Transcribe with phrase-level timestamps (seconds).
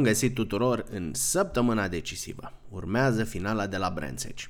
[0.00, 2.52] Bun găsit tuturor în săptămâna decisivă.
[2.68, 4.44] Urmează finala de la Brandsage.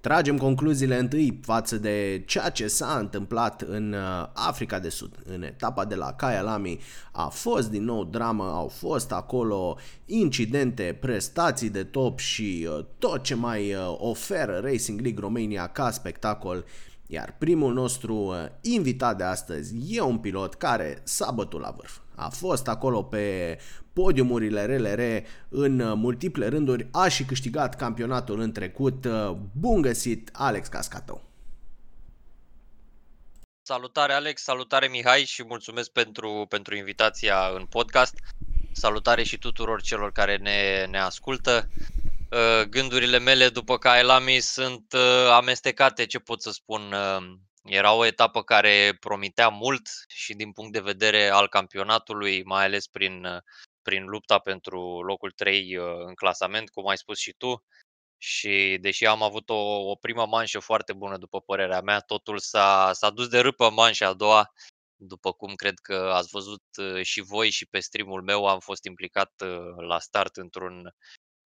[0.00, 5.18] Tragem concluziile întâi față de ceea ce s-a întâmplat în uh, Africa de Sud.
[5.24, 6.78] În etapa de la Kyalami
[7.12, 13.22] a fost din nou dramă, au fost acolo incidente, prestații de top și uh, tot
[13.22, 16.64] ce mai uh, oferă Racing League Romania ca spectacol.
[17.06, 22.28] Iar primul nostru invitat de astăzi e un pilot care s-a bătut la vârf a
[22.28, 23.58] fost acolo pe
[23.94, 29.06] podiumurile RLR în multiple rânduri, a și câștigat campionatul în trecut.
[29.52, 31.22] Bun găsit, Alex Cascatău!
[33.66, 38.14] Salutare Alex, salutare Mihai și mulțumesc pentru, pentru invitația în podcast.
[38.72, 41.68] Salutare și tuturor celor care ne, ne ascultă.
[42.30, 46.92] Uh, gândurile mele după Kaelami sunt uh, amestecate, ce pot să spun.
[46.92, 52.64] Uh, era o etapă care promitea mult și din punct de vedere al campionatului, mai
[52.64, 53.26] ales prin,
[53.84, 57.64] prin lupta pentru locul 3 uh, în clasament, cum ai spus și tu.
[58.18, 62.92] Și deși am avut o, o primă manșă foarte bună, după părerea mea, totul s-a,
[62.92, 64.52] s-a dus de râpă manșa a doua.
[64.96, 68.84] După cum cred că ați văzut uh, și voi și pe streamul meu, am fost
[68.84, 70.94] implicat uh, la start într-un,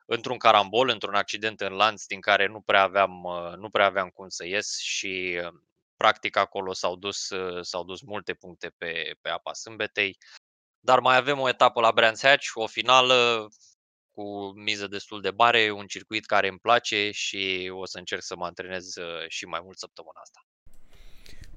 [0.07, 3.11] într-un carambol, într-un accident în lanț din care nu prea aveam,
[3.59, 5.41] nu prea aveam cum să ies și
[5.97, 7.31] practic acolo s-au dus,
[7.61, 10.19] s-au dus multe puncte pe, pe apa sâmbetei.
[10.81, 13.49] Dar mai avem o etapă la Brands Hatch, o finală
[14.11, 18.35] cu miză destul de mare, un circuit care îmi place și o să încerc să
[18.37, 20.41] mă antrenez uh, și mai mult săptămâna asta.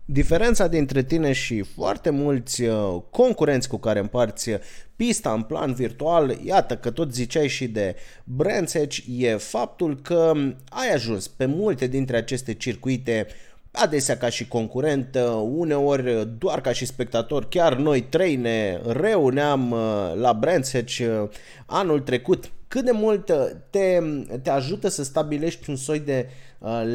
[0.05, 4.49] Diferența dintre tine și foarte mulți uh, concurenți cu care împarți
[4.95, 10.33] pista în plan virtual, iată că tot ziceai și de Brands Hatch, e faptul că
[10.69, 13.27] ai ajuns pe multe dintre aceste circuite
[13.71, 19.71] adesea ca și concurent, uh, uneori doar ca și spectator, chiar noi trei ne reuneam
[19.71, 19.79] uh,
[20.15, 21.29] la Brandshatch uh,
[21.65, 22.51] anul trecut.
[22.67, 23.31] Cât de mult
[23.69, 23.99] te,
[24.41, 26.29] te ajută să stabilești un soi de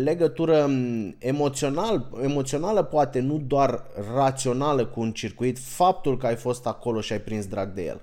[0.02, 3.84] legătură um, emoțional, emoțională, poate nu doar
[4.14, 8.00] rațională cu un circuit, faptul că ai fost acolo și ai prins drag de el?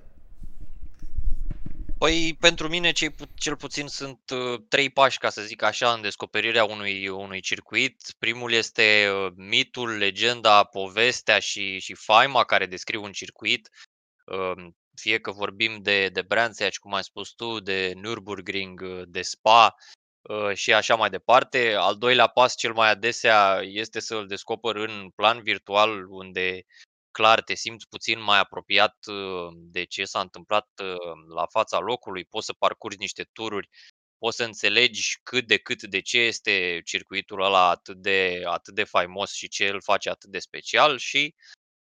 [2.03, 6.01] Păi, pentru mine, cei, cel puțin sunt uh, trei pași, ca să zic așa, în
[6.01, 8.01] descoperirea unui, unui circuit.
[8.19, 13.69] Primul este uh, mitul, legenda, povestea și, și faima care descriu un circuit.
[14.25, 14.65] Uh,
[14.95, 19.75] fie că vorbim de, de Brandsatch, cum ai spus tu, de Nürburgring, uh, de Spa
[20.21, 21.73] uh, și așa mai departe.
[21.77, 26.65] Al doilea pas, cel mai adesea, este să îl descoper în plan virtual, unde
[27.13, 32.25] clar te simți puțin mai apropiat uh, de ce s-a întâmplat uh, la fața locului,
[32.25, 33.69] poți să parcurgi niște tururi,
[34.17, 38.83] poți să înțelegi cât de cât de ce este circuitul ăla atât de, atât de
[38.83, 41.35] faimos și ce îl face atât de special și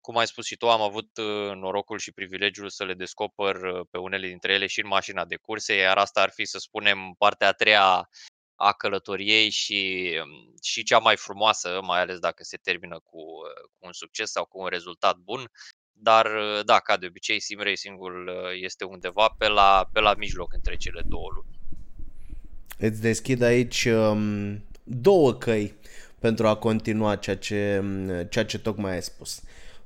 [0.00, 3.56] cum ai spus și tu, am avut uh, norocul și privilegiul să le descoper
[3.90, 7.14] pe unele dintre ele și în mașina de curse, iar asta ar fi, să spunem,
[7.18, 8.08] partea a treia
[8.56, 13.20] a călătoriei și, um, și cea mai frumoasă, mai ales dacă se termină cu,
[13.78, 15.50] cu un succes sau cu un rezultat bun.
[15.96, 16.26] Dar,
[16.64, 20.76] da, ca de obicei, sim racing-ul uh, este undeva pe la, pe la mijloc între
[20.76, 21.58] cele două lumi.
[22.78, 25.74] Îți deschid aici um, două căi
[26.18, 29.42] pentru a continua ceea ce, um, ceea ce tocmai ai spus.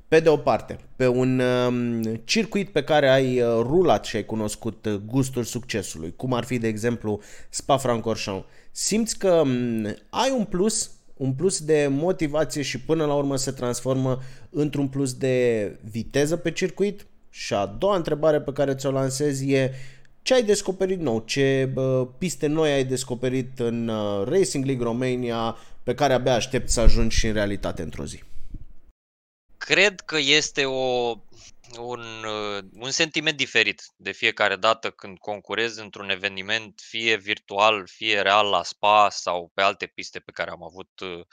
[0.09, 4.25] Pe de o parte, pe un um, circuit pe care ai uh, rulat și ai
[4.25, 10.45] cunoscut uh, gustul succesului, cum ar fi, de exemplu, Spa-Francorchamps, simți că um, ai un
[10.45, 14.19] plus, un plus de motivație și până la urmă se transformă
[14.51, 17.07] într-un plus de viteză pe circuit?
[17.31, 19.71] Și a doua întrebare pe care ți-o lansez e
[20.23, 21.23] ce ai descoperit nou?
[21.27, 26.69] Ce uh, piste noi ai descoperit în uh, Racing League Romania pe care abia aștept
[26.69, 28.23] să ajungi și în realitate într-o zi?
[29.59, 31.11] Cred că este o,
[31.79, 38.21] un, uh, un sentiment diferit de fiecare dată când concurez într-un eveniment, fie virtual, fie
[38.21, 41.27] real la spa sau pe alte piste pe care am avut uh,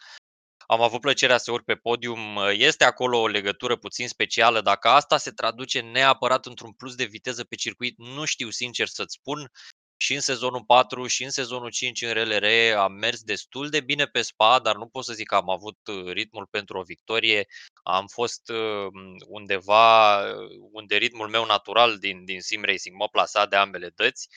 [0.67, 2.37] am avut plăcerea să urc pe podium.
[2.51, 4.61] Este acolo o legătură puțin specială.
[4.61, 9.17] Dacă asta se traduce neapărat într-un plus de viteză pe circuit, nu știu sincer să-ți
[9.19, 9.51] spun
[9.97, 14.05] și în sezonul 4 și în sezonul 5 în RLR am mers destul de bine
[14.05, 17.47] pe spa, dar nu pot să zic că am avut uh, ritmul pentru o victorie.
[17.83, 18.87] Am fost uh,
[19.27, 24.27] undeva uh, unde ritmul meu natural din, din sim racing mă plasa de ambele dăți.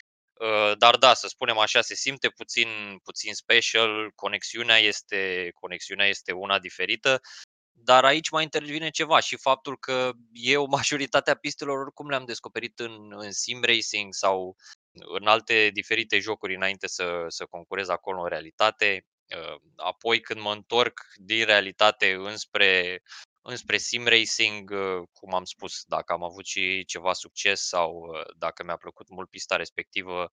[0.78, 2.68] Dar da, să spunem așa, se simte puțin,
[3.02, 7.20] puțin special, conexiunea este, conexiunea este una diferită,
[7.72, 13.12] dar aici mai intervine ceva și faptul că eu majoritatea pistelor oricum le-am descoperit în,
[13.16, 14.56] în sim racing sau
[15.18, 19.06] în alte diferite jocuri înainte să, să concurez acolo în realitate.
[19.36, 23.02] Ă, apoi când mă întorc din realitate înspre,
[23.42, 24.70] înspre sim racing,
[25.12, 29.56] cum am spus, dacă am avut și ceva succes sau dacă mi-a plăcut mult pista
[29.56, 30.32] respectivă,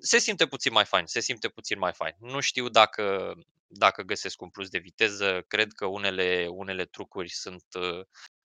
[0.00, 2.14] se simte puțin mai fain, se simte puțin mai fain.
[2.18, 3.34] Nu știu dacă,
[3.66, 7.64] dacă găsesc un plus de viteză, cred că unele, unele trucuri sunt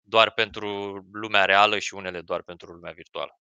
[0.02, 3.41] doar pentru lumea reală și unele doar pentru lumea virtuală.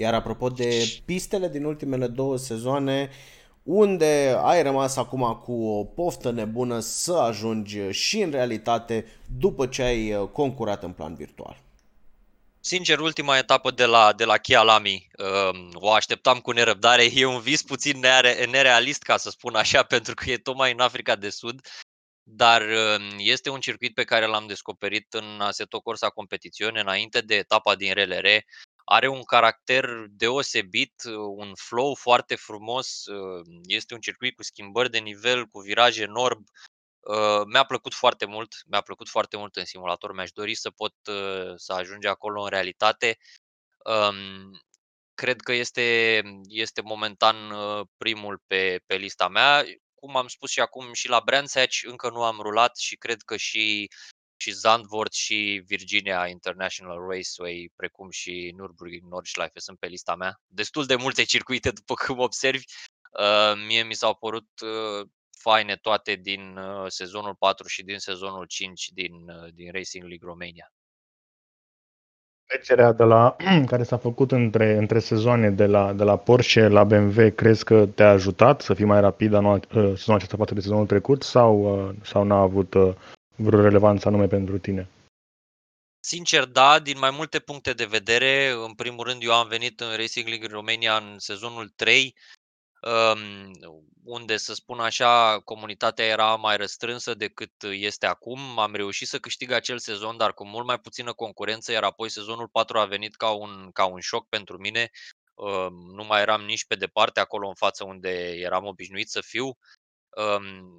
[0.00, 3.10] Iar apropo de pistele din ultimele două sezoane,
[3.62, 9.06] unde ai rămas acum cu o poftă nebună să ajungi și în realitate
[9.38, 11.62] după ce ai concurat în plan virtual?
[12.60, 17.08] Sincer, ultima etapă de la, de la Chia Lamy um, o așteptam cu nerăbdare.
[17.14, 18.00] E un vis puțin
[18.50, 21.60] nerealist, ca să spun așa, pentru că e tocmai în Africa de Sud.
[22.22, 27.34] Dar um, este un circuit pe care l-am descoperit în Assetto Corsa Competizione înainte de
[27.34, 28.26] etapa din RLR.
[28.90, 31.02] Are un caracter deosebit,
[31.36, 33.06] un flow foarte frumos.
[33.06, 36.44] Um, este un circuit cu schimbări de nivel, cu viraje enorm,
[37.00, 40.94] Uh, mi-a plăcut foarte mult, mi-a plăcut foarte mult în simulator, mi-aș dori să pot
[41.10, 43.18] uh, să ajunge acolo în realitate.
[43.84, 44.50] Um,
[45.14, 49.64] cred că este, este momentan uh, primul pe, pe lista mea.
[49.94, 53.22] Cum am spus și acum, și la Brands Hatch încă nu am rulat și cred
[53.22, 53.88] că și,
[54.40, 60.40] și Zandvoort și Virginia International Raceway, precum și Nürburgring Nordschleife sunt pe lista mea.
[60.46, 62.64] Destul de multe circuite, după cum observi.
[63.18, 65.08] Uh, mie mi s-au părut uh,
[65.38, 70.28] faine toate din uh, sezonul 4 și din sezonul 5 din, uh, din Racing League
[70.28, 70.72] Romania.
[72.46, 73.36] Trecerea de la,
[73.72, 77.86] care s-a făcut între, între sezoane de la, de la Porsche la BMW, crezi că
[77.86, 81.94] te-a ajutat să fii mai rapid anul, uh, sezonul acesta față de sezonul trecut sau,
[82.02, 82.74] sau n-a avut
[83.42, 84.88] vreo relevanță anume pentru tine?
[86.00, 88.48] Sincer, da, din mai multe puncte de vedere.
[88.48, 92.14] În primul rând, eu am venit în Racing League Romania în sezonul 3
[94.04, 98.58] unde, să spun așa, comunitatea era mai restrânsă decât este acum.
[98.58, 102.48] Am reușit să câștig acel sezon, dar cu mult mai puțină concurență, iar apoi sezonul
[102.48, 104.90] 4 a venit ca un, ca un șoc pentru mine.
[105.96, 109.58] Nu mai eram nici pe departe acolo în față unde eram obișnuit să fiu.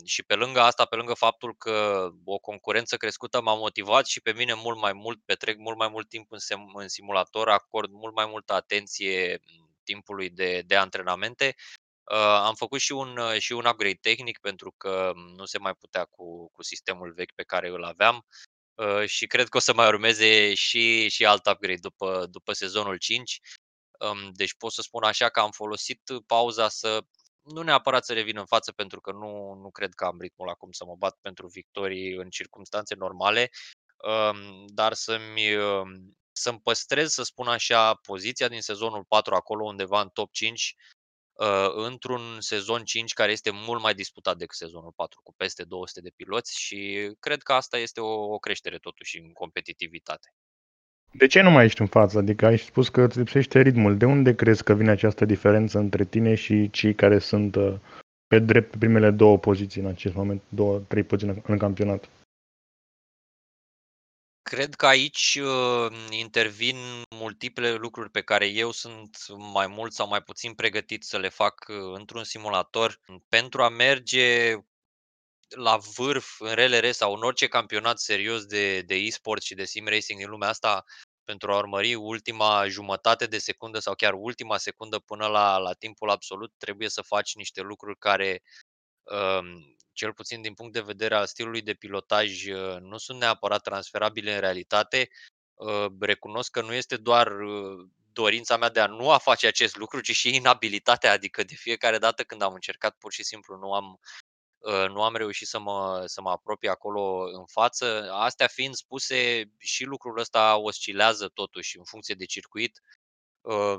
[0.06, 4.34] Și pe lângă asta, pe lângă faptul că o concurență crescută m-a motivat și pe
[4.34, 8.16] mine mult mai mult, petrec mult mai mult timp în, sim- în simulator, acord mult
[8.16, 9.40] mai multă atenție
[9.84, 11.56] timpului de, de antrenamente
[12.12, 15.74] Uh, am făcut și un, uh, și un upgrade tehnic pentru că nu se mai
[15.74, 18.26] putea cu, cu sistemul vechi pe care îl aveam
[18.76, 22.98] uh, și cred că o să mai urmeze și, și alt upgrade după, după sezonul
[22.98, 23.40] 5.
[24.00, 27.02] Um, deci pot să spun așa că am folosit pauza să
[27.44, 30.72] nu neapărat să revin în față pentru că nu, nu cred că am ritmul acum
[30.72, 33.50] să mă bat pentru victorii în circunstanțe normale,
[33.98, 40.02] um, dar să-mi, um, să-mi păstrez, să spun așa, poziția din sezonul 4 acolo undeva
[40.02, 40.76] în top 5
[41.42, 46.02] Uh, într-un sezon 5 care este mult mai disputat decât sezonul 4, cu peste 200
[46.02, 50.34] de piloți și cred că asta este o, o creștere totuși în competitivitate.
[51.12, 52.18] De ce nu mai ești în față?
[52.18, 53.98] Adică ai spus că îți lipsește ritmul.
[53.98, 57.74] De unde crezi că vine această diferență între tine și cei care sunt uh,
[58.28, 62.10] pe drept primele două poziții în acest moment, două, trei poziții în campionat?
[64.42, 66.78] Cred că aici uh, intervin
[67.16, 69.18] multiple lucruri pe care eu sunt
[69.54, 73.00] mai mult sau mai puțin pregătit să le fac uh, într-un simulator
[73.30, 74.56] pentru a merge
[75.56, 79.88] la vârf în RLR sau în orice campionat serios de, de e-sport și de sim
[79.88, 80.86] racing din lumea asta
[81.24, 86.10] pentru a urmări ultima jumătate de secundă sau chiar ultima secundă până la, la timpul
[86.10, 88.42] absolut, trebuie să faci niște lucruri care
[89.04, 93.62] um, cel puțin din punct de vedere al stilului de pilotaj, uh, nu sunt neapărat
[93.62, 95.10] transferabile în realitate.
[95.54, 99.76] Uh, recunosc că nu este doar uh, dorința mea de a nu a face acest
[99.76, 103.74] lucru, ci și inabilitatea, adică de fiecare dată când am încercat pur și simplu nu
[103.74, 104.00] am,
[104.90, 108.12] nu am reușit să mă, să mă apropii acolo în față.
[108.12, 112.82] Astea fiind spuse, și lucrul ăsta oscilează totuși în funcție de circuit.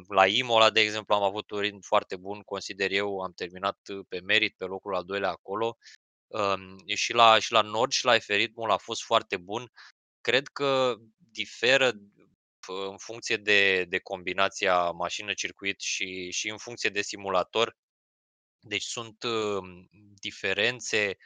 [0.09, 4.21] La Imola, de exemplu, am avut un ritm foarte bun, consider eu, am terminat pe
[4.21, 5.77] merit pe locul al doilea acolo
[6.95, 9.73] și la, și la Nordschleife ritmul a fost foarte bun.
[10.21, 11.93] Cred că diferă
[12.91, 17.77] în funcție de, de combinația mașină-circuit și, și în funcție de simulator.
[18.63, 19.85] Deci sunt uh,
[20.21, 21.17] diferențe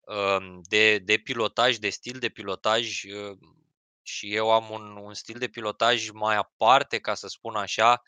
[0.00, 3.38] uh, de, de pilotaj, de stil de pilotaj uh,
[4.02, 8.02] și eu am un, un stil de pilotaj mai aparte, ca să spun așa,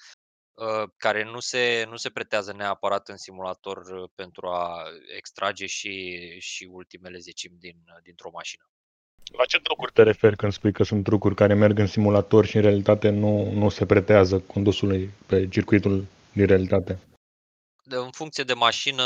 [0.54, 4.82] Uh, care nu se, nu se pretează neapărat în simulator uh, pentru a
[5.16, 8.62] extrage și, și ultimele zecimi din, uh, dintr-o mașină.
[9.36, 12.56] La ce trucuri te referi când spui că sunt trucuri care merg în simulator și
[12.56, 16.98] în realitate nu, nu se pretează condusului pe circuitul din realitate?
[17.86, 19.04] De, în funcție de mașină,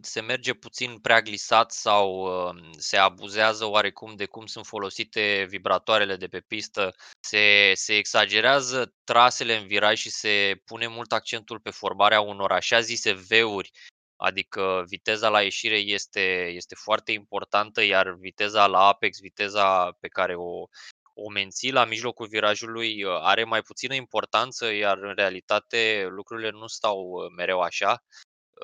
[0.00, 6.16] se merge puțin prea glisat sau uh, se abuzează oarecum de cum sunt folosite vibratoarele
[6.16, 11.70] de pe pistă, se, se exagerează trasele în viraj și se pune mult accentul pe
[11.70, 13.70] formarea unor așa zise V-uri,
[14.16, 20.34] adică viteza la ieșire este, este foarte importantă, iar viteza la apex, viteza pe care
[20.36, 20.66] o,
[21.14, 26.66] o menții la mijlocul virajului uh, are mai puțină importanță, iar în realitate lucrurile nu
[26.66, 28.04] stau uh, mereu așa.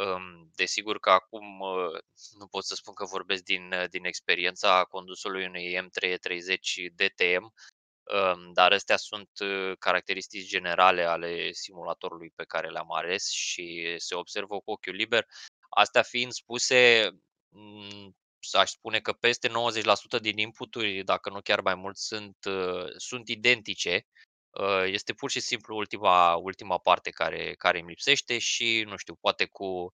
[0.04, 2.00] Um, desigur că acum uh,
[2.38, 8.72] nu pot să spun că vorbesc din, din experiența condusului unui M330 DTM, um, dar
[8.72, 9.30] astea sunt
[9.78, 15.26] caracteristici generale ale simulatorului pe care le-am ales și se observă cu ochiul liber.
[15.68, 17.10] Astea fiind spuse,
[17.48, 18.16] mm,
[18.52, 23.28] aș spune că peste 90% din inputuri, dacă nu chiar mai mult, sunt, uh, sunt
[23.28, 24.06] identice.
[24.50, 29.14] Uh, este pur și simplu ultima, ultima parte care, care îmi lipsește și, nu știu,
[29.14, 29.92] poate cu,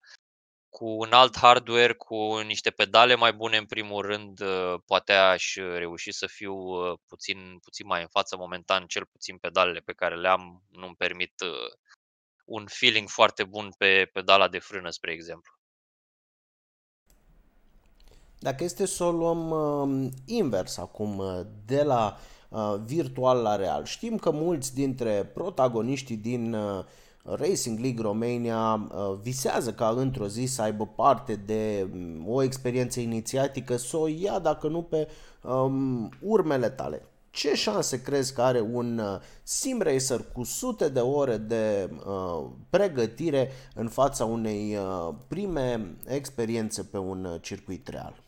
[0.68, 5.54] cu un alt hardware, cu niște pedale mai bune în primul rând, uh, poate aș
[5.54, 6.54] reuși să fiu
[7.06, 11.34] puțin, puțin mai în față momentan, cel puțin pedalele pe care le am nu-mi permit
[12.44, 15.61] un feeling foarte bun pe pedala de frână, spre exemplu.
[18.42, 22.16] Dacă este să o luăm uh, invers acum, uh, de la
[22.48, 26.84] uh, virtual la real, știm că mulți dintre protagoniștii din uh,
[27.24, 33.00] Racing League Romania uh, visează ca într-o zi să aibă parte de um, o experiență
[33.00, 35.08] inițiatică, să o ia, dacă nu pe
[35.42, 37.06] um, urmele tale.
[37.30, 42.46] Ce șanse crezi că are un uh, sim racer cu sute de ore de uh,
[42.70, 48.21] pregătire în fața unei uh, prime experiențe pe un uh, circuit real?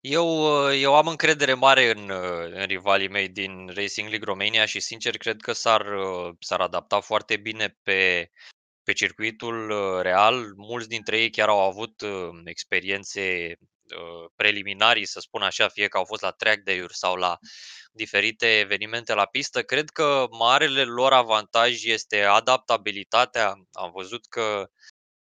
[0.00, 0.26] Eu,
[0.72, 2.10] eu am încredere mare în,
[2.52, 5.86] în rivalii mei din Racing League Romania și sincer cred că s-ar,
[6.40, 8.30] s-ar adapta foarte bine pe,
[8.82, 9.68] pe circuitul
[10.02, 10.52] real.
[10.56, 12.02] Mulți dintre ei chiar au avut
[12.44, 13.56] experiențe
[14.36, 17.38] preliminarii, să spun așa, fie că au fost la track day-uri sau la
[17.92, 19.62] diferite evenimente la pistă.
[19.62, 23.54] Cred că marele lor avantaj este adaptabilitatea.
[23.72, 24.68] Am văzut că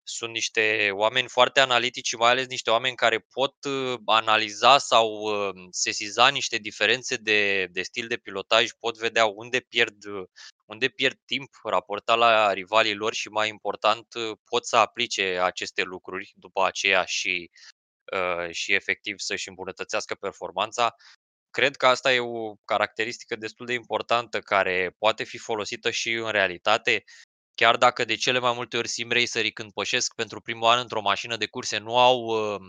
[0.04, 5.08] sunt niște oameni foarte analitici și mai ales niște oameni care pot uh, analiza sau
[5.10, 10.28] uh, sesiza niște diferențe de, de stil de pilotaj, pot vedea unde pierd, uh,
[10.66, 14.08] unde pierd timp raportat la rivalii lor și mai important
[14.50, 17.50] pot să aplice aceste lucruri după aceea și,
[18.52, 20.96] și efectiv să-și îmbunătățească performanța.
[21.50, 26.30] Cred că asta e o caracteristică destul de importantă care poate fi folosită și în
[26.30, 27.04] realitate
[27.56, 31.02] Chiar dacă de cele mai multe ori sim racerii când pășesc pentru primul an într-o
[31.02, 32.62] mașină de curse nu au uh,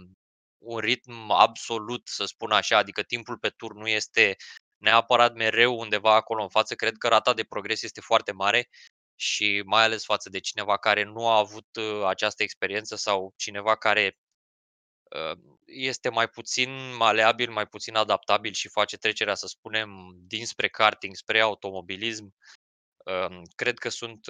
[0.59, 4.37] un ritm absolut, să spun așa, adică timpul pe tur nu este
[4.77, 8.69] neapărat mereu undeva acolo în față, cred că rata de progres este foarte mare
[9.15, 13.77] și mai ales față de cineva care nu a avut uh, această experiență sau cineva
[13.77, 14.19] care
[15.03, 21.15] uh, este mai puțin maleabil, mai puțin adaptabil și face trecerea, să spunem, dinspre karting
[21.17, 22.35] spre automobilism,
[23.55, 24.27] Cred că sunt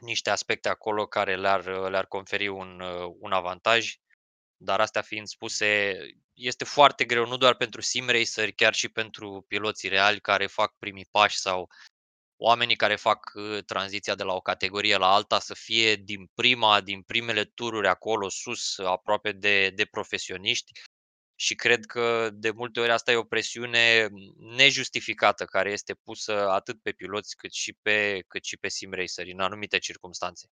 [0.00, 2.80] niște aspecte acolo care le-ar, le-ar conferi un,
[3.18, 3.94] un avantaj,
[4.56, 5.96] dar astea fiind spuse,
[6.32, 10.74] este foarte greu nu doar pentru sim raceri, chiar și pentru piloții reali care fac
[10.78, 11.68] primii pași sau
[12.36, 13.32] oamenii care fac
[13.66, 18.28] tranziția de la o categorie la alta să fie din prima, din primele tururi acolo
[18.28, 20.72] sus, aproape de, de profesioniști
[21.34, 24.08] și cred că de multe ori asta e o presiune
[24.56, 29.32] nejustificată care este pusă atât pe piloți cât și pe, cât și pe sim raceri
[29.32, 30.50] în anumite circunstanțe.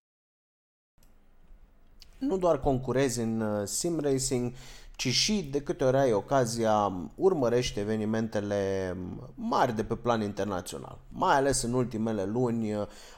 [2.17, 4.53] Nu doar concurezi în uh, sim racing,
[4.95, 8.93] ci și de câte ori ai ocazia urmărești evenimentele
[9.35, 10.97] mari de pe plan internațional.
[11.11, 12.73] Mai ales în ultimele luni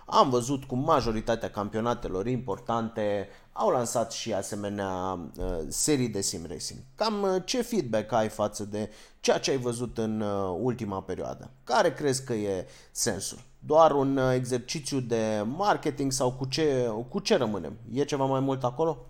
[0.05, 6.79] am văzut cum majoritatea campionatelor importante au lansat și asemenea uh, serii de sim racing.
[6.95, 11.51] Cam uh, ce feedback ai față de ceea ce ai văzut în uh, ultima perioadă?
[11.63, 13.37] Care crezi că e sensul?
[13.59, 17.77] Doar un exercițiu de marketing sau cu ce, cu ce rămânem?
[17.93, 19.05] E ceva mai mult acolo?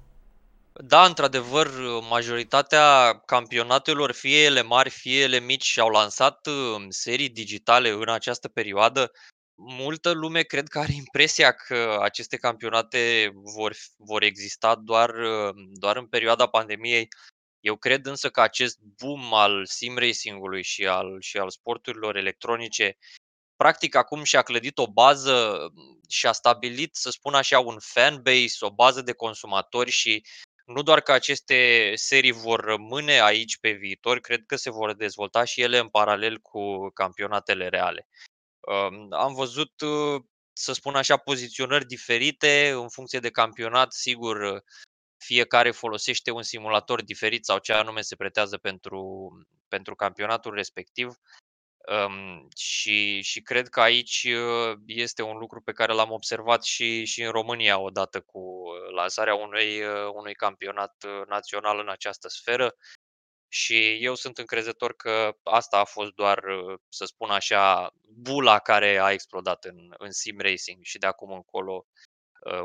[0.84, 1.70] Da, într-adevăr,
[2.10, 8.48] majoritatea campionatelor, fie ele mari, fie ele mici, au lansat uh, serii digitale în această
[8.48, 9.12] perioadă.
[9.58, 15.98] Multă lume cred că are impresia că aceste campionate vor, vor exista doar, uh, doar
[15.98, 17.08] în perioada pandemiei.
[17.60, 22.98] Eu cred însă că acest boom al sim racing-ului și al, și al sporturilor electronice
[23.56, 25.68] practic acum și-a clădit o bază
[26.10, 30.26] și a stabilit, să spun așa, un fanbase, o bază de consumatori și
[30.66, 35.44] nu doar că aceste serii vor rămâne aici pe viitor, cred că se vor dezvolta
[35.44, 38.08] și ele în paralel cu campionatele reale.
[39.10, 40.22] Am văzut uh,
[40.54, 43.94] să spun așa, poziționări diferite în funcție de campionat.
[43.94, 44.64] Sigur,
[45.18, 49.30] fiecare folosește un simulator diferit sau ce anume se pretează pentru,
[49.68, 51.14] pentru campionatul respectiv.
[52.08, 57.06] Um, și, și cred că aici uh, este un lucru pe care l-am observat și,
[57.06, 58.64] și în România odată cu
[58.96, 62.76] lansarea unui, uh, unui campionat uh, național în această sferă.
[63.56, 66.44] Și eu sunt încrezător că asta a fost doar,
[66.90, 71.86] să spun așa, bula care a explodat în, în sim racing și de acum încolo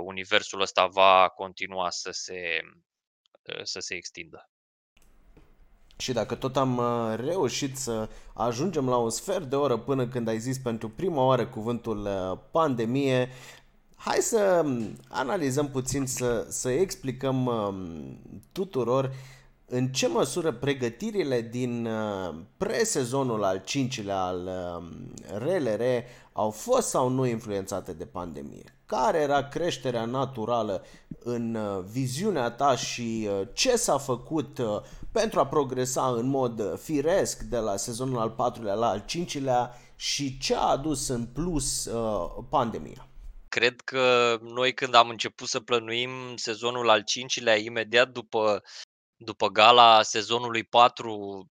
[0.05, 2.61] universul ăsta va continua să se,
[3.63, 4.51] să se extindă.
[5.97, 10.29] Și dacă tot am uh, reușit să ajungem la un sfert de oră până când
[10.29, 13.29] ai zis pentru prima oară cuvântul uh, pandemie,
[13.95, 18.21] hai să um, analizăm puțin, să, să explicăm um,
[18.53, 19.13] tuturor
[19.73, 24.51] în ce măsură pregătirile din uh, presezonul al cincilea al
[25.35, 28.79] RLR um, au fost sau nu influențate de pandemie?
[28.87, 30.85] Care era creșterea naturală
[31.19, 31.59] în
[31.91, 34.61] viziunea ta și ce s-a făcut
[35.13, 40.39] pentru a progresa în mod firesc de la sezonul al patrulea la al cincilea și
[40.39, 43.09] ce a adus în plus uh, pandemia?
[43.49, 48.63] Cred că noi când am început să plănuim sezonul al cincilea, imediat după,
[49.23, 51.51] după gala sezonului 4,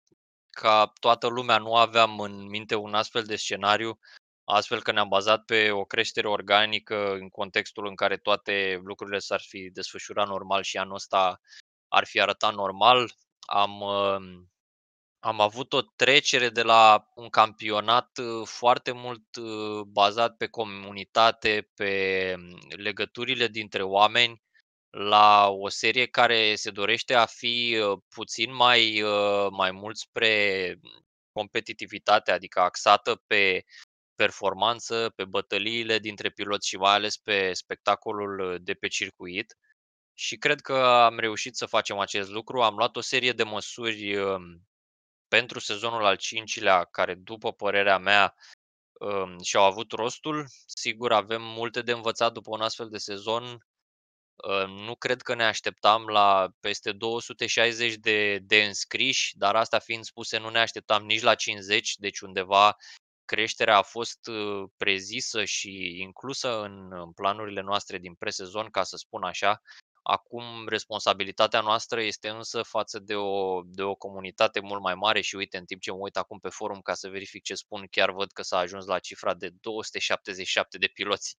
[0.51, 3.99] ca toată lumea nu aveam în minte un astfel de scenariu,
[4.45, 9.41] astfel că ne-am bazat pe o creștere organică în contextul în care toate lucrurile s-ar
[9.41, 11.41] fi desfășurat normal și anul ăsta
[11.89, 13.13] ar fi arătat normal.
[13.41, 14.51] Am, um,
[15.21, 21.71] am avut o trecere de la un campionat uh, foarte mult uh, bazat pe comunitate,
[21.75, 24.46] pe um, legăturile dintre oameni,
[24.99, 29.03] la o serie care se dorește a fi uh, puțin mai,
[29.51, 30.79] mai mult spre
[31.33, 33.65] competitivitate, adică axată pe
[34.15, 39.57] performanță, pe bătăliile dintre piloți și mai ales pe spectacolul de pe circuit
[40.19, 42.63] și cred că am reușit să facem acest lucru.
[42.63, 44.67] Am luat o serie de măsuri um,
[45.29, 48.35] pentru sezonul al cincilea, care, după părerea mea,
[48.93, 50.47] um, și-au avut rostul.
[50.67, 53.67] Sigur, avem multe de învățat după un astfel de sezon.
[54.67, 60.39] Nu cred că ne așteptam la peste 260 de, de înscriși, dar asta fiind spuse,
[60.39, 62.77] nu ne așteptam nici la 50, deci undeva
[63.25, 69.23] creșterea a fost uh, prezisă și inclusă în planurile noastre din presezon, ca să spun
[69.23, 69.63] așa.
[70.03, 75.37] Acum responsabilitatea noastră este însă față de o, de o comunitate mult mai mare și
[75.37, 78.11] uite, în timp ce mă uit acum pe forum ca să verific ce spun, chiar
[78.11, 81.37] văd că s-a ajuns la cifra de 277 de piloți.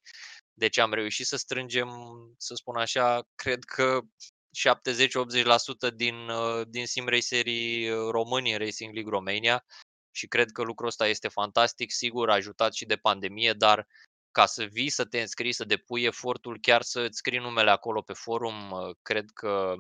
[0.59, 1.89] Deci am reușit să strângem,
[2.37, 3.99] să spun așa, cred că
[5.89, 9.65] 70-80% din, uh, din sim racerii uh, români în Racing League Romania
[10.11, 13.87] și cred că lucrul ăsta este fantastic, sigur ajutat și de pandemie, dar
[14.31, 18.01] ca să vii să te înscrii, să depui efortul, chiar să îți scrii numele acolo
[18.01, 18.55] pe forum,
[19.01, 19.75] cred că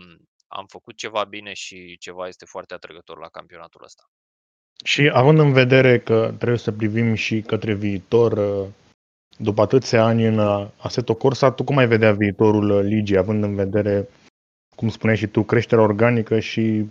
[0.47, 4.03] am făcut ceva bine și ceva este foarte atrăgător la campionatul ăsta.
[4.83, 8.33] Și având în vedere că trebuie să privim și către viitor,
[9.37, 10.39] după atâția ani în
[10.77, 14.07] Assetto Corsa, tu cum ai vedea viitorul ligii, având în vedere,
[14.75, 16.89] cum spuneai și tu, creșterea organică și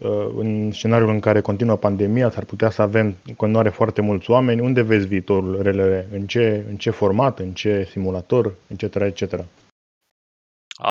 [0.00, 4.30] Uh, în scenariul în care continuă pandemia, s-ar putea să avem în continuare foarte mulți
[4.30, 4.60] oameni.
[4.60, 6.04] Unde vezi viitorul RLR?
[6.12, 7.38] În ce, în ce format?
[7.38, 8.54] În ce simulator?
[8.66, 8.94] Etc.
[8.94, 9.44] etc.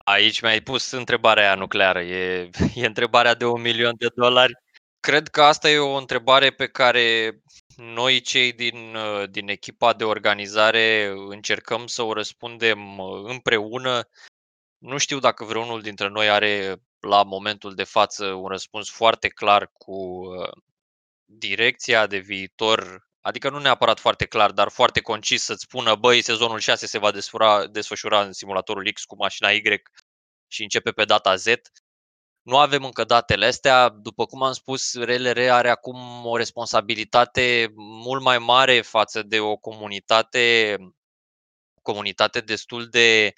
[0.03, 2.01] Aici mi-ai pus întrebarea aia nucleară.
[2.01, 4.53] E, e întrebarea de un milion de dolari.
[4.99, 7.37] Cred că asta e o întrebare pe care
[7.77, 14.09] noi, cei din, uh, din echipa de organizare, încercăm să o răspundem uh, împreună.
[14.77, 19.69] Nu știu dacă vreunul dintre noi are la momentul de față un răspuns foarte clar
[19.73, 20.49] cu uh,
[21.25, 26.59] direcția de viitor, adică nu neapărat foarte clar, dar foarte concis să-ți spună, băi, sezonul
[26.59, 29.61] 6 se va desfășura, desfășura în simulatorul X cu mașina Y
[30.47, 31.45] și începe pe data Z.
[32.47, 33.89] Nu avem încă datele astea.
[33.89, 39.55] După cum am spus, RLR are acum o responsabilitate mult mai mare față de o
[39.55, 40.77] comunitate,
[41.81, 43.33] comunitate destul de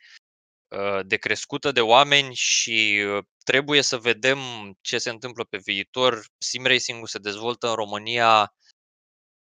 [0.69, 4.39] Uh, de crescută de oameni și uh, trebuie să vedem
[4.81, 6.25] ce se întâmplă pe viitor.
[6.37, 8.53] Sim racing-ul se dezvoltă în România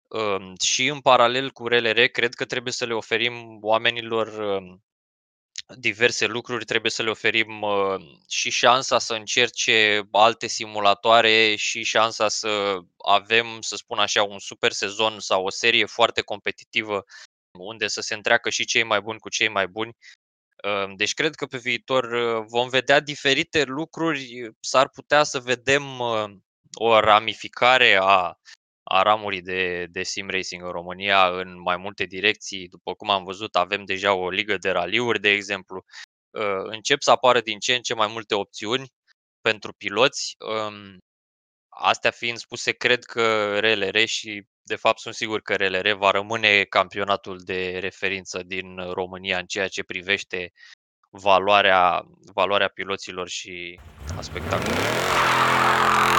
[0.10, 2.06] um, și în paralel cu RLR.
[2.06, 4.84] Cred că trebuie să le oferim oamenilor um,
[5.78, 7.96] diverse lucruri, trebuie să le oferim uh,
[8.30, 14.72] și șansa să încerce alte simulatoare și șansa să avem, să spun așa, un super
[14.72, 17.06] sezon sau o serie foarte competitivă
[17.60, 19.96] unde să se întreacă și cei mai buni cu cei mai buni.
[20.96, 26.32] Deci cred că pe viitor uh, vom vedea diferite lucruri, s-ar putea să vedem uh,
[26.74, 28.38] o ramificare a,
[28.94, 32.68] a ramurii de, de sim racing în România în mai multe direcții.
[32.68, 35.84] După cum am văzut, avem deja o ligă de raliuri, de exemplu.
[36.64, 38.88] Încep să apară din ce în ce mai multe opțiuni
[39.42, 40.36] pentru piloți.
[41.70, 46.64] Astea fiind spuse, cred că RLR și de fapt sunt sigur că RLR va rămâne
[46.64, 50.52] campionatul de referință din România în ceea ce privește
[51.10, 52.04] valoarea,
[52.34, 53.80] valoarea piloților și
[54.18, 56.13] a spectacolului.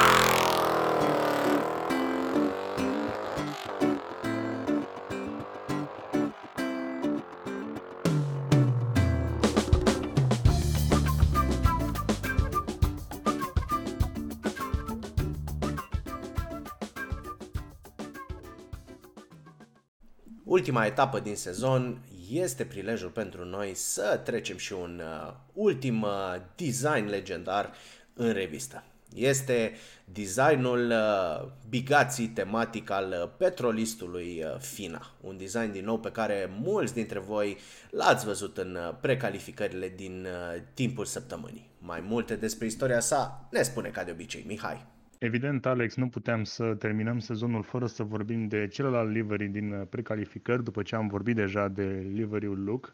[20.45, 21.99] Ultima etapă din sezon
[22.31, 26.11] este prilejul pentru noi să trecem și un uh, ultim uh,
[26.57, 27.73] design legendar
[28.15, 28.83] în revistă.
[29.15, 29.73] Este
[30.05, 35.11] designul uh, bigații tematic al uh, petrolistului uh, Fina.
[35.21, 37.59] Un design din nou pe care mulți dintre voi
[37.91, 41.71] l-ați văzut în uh, precalificările din uh, timpul săptămânii.
[41.79, 44.87] Mai multe despre istoria sa ne spune ca de obicei Mihai.
[45.25, 49.87] Evident, Alex, nu puteam să terminăm sezonul fără să vorbim de celălalt livery din uh,
[49.87, 52.89] precalificări, după ce am vorbit deja de liveryul Luke.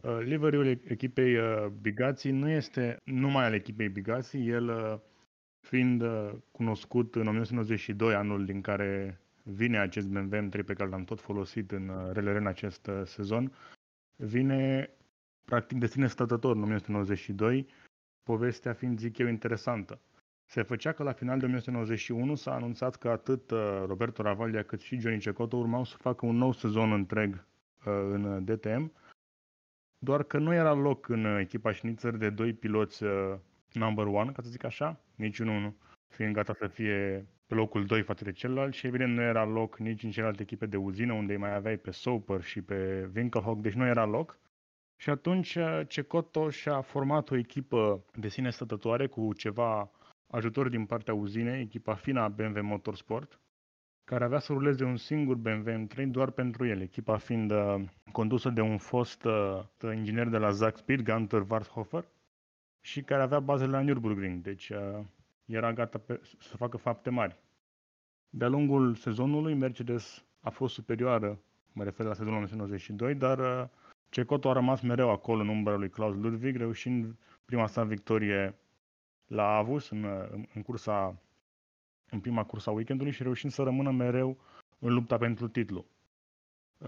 [0.00, 5.00] Uh, liveryul echipei uh, Bigații nu este numai al echipei Bigații, el
[5.60, 6.02] fiind
[6.50, 11.72] cunoscut în 1992, anul din care vine acest BMW M3 pe care l-am tot folosit
[11.72, 13.52] în RLR în acest sezon,
[14.16, 14.90] vine
[15.44, 17.66] practic de sine stătător în 1992,
[18.22, 20.00] povestea fiind, zic eu, interesantă.
[20.52, 24.80] Se făcea că la final de 1991 s-a anunțat că atât uh, Roberto Ravaglia cât
[24.80, 27.44] și Johnny Cecotto urmau să facă un nou sezon întreg uh,
[27.84, 28.92] în DTM,
[29.98, 33.34] doar că nu era loc în echipa șnițări de doi piloți uh,
[33.72, 35.74] number one, ca să zic așa, niciunul
[36.08, 39.78] fiind gata să fie pe locul 2 față de celălalt și evident nu era loc
[39.78, 43.74] nici în celelalte echipe de uzină unde mai aveai pe Soper și pe Winkelhock, deci
[43.74, 44.38] nu era loc.
[44.96, 49.90] Și atunci Cecotto și-a format o echipă de sine stătătoare cu ceva
[50.32, 53.40] ajutor din partea uzinei, echipa Fina BMW Motorsport,
[54.04, 58.50] care avea să ruleze un singur BMW M3 doar pentru el, echipa fiind uh, condusă
[58.50, 59.62] de un fost uh,
[59.94, 62.04] inginer de la Zack Speed, Gunter Warthofer,
[62.80, 65.04] și care avea bazele la Nürburgring, deci uh,
[65.44, 67.36] era gata pe, să facă fapte mari.
[68.30, 71.38] De-a lungul sezonului, Mercedes a fost superioară,
[71.72, 73.68] mă refer la sezonul 1992, dar uh,
[74.08, 78.54] Cecotto a rămas mereu acolo în umbra lui Klaus Ludwig, reușind prima sa victorie
[79.26, 80.04] la Avus în,
[80.54, 81.22] în cursa
[82.12, 84.36] în prima cursa weekendului și reușind să rămână mereu
[84.78, 85.86] în lupta pentru titlu.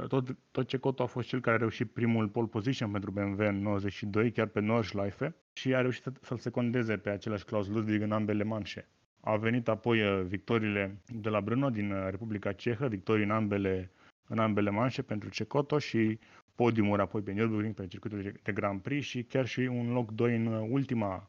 [0.09, 3.47] Tot, tot ce Coto a fost cel care a reușit primul pole position pentru BMW
[3.47, 8.03] în 92, chiar pe Nordschleife, și a reușit să, să-l secondeze pe același Klaus Ludwig
[8.03, 8.89] în ambele manșe.
[9.21, 13.91] A venit apoi uh, victoriile de la Brno din uh, Republica Cehă, victorii în ambele,
[14.29, 16.19] în ambele manșe pentru Cecoto și
[16.55, 20.37] podiumuri apoi pe Nürburgring, pe circuitul de Grand Prix și chiar și un loc 2
[20.37, 21.29] în uh, ultima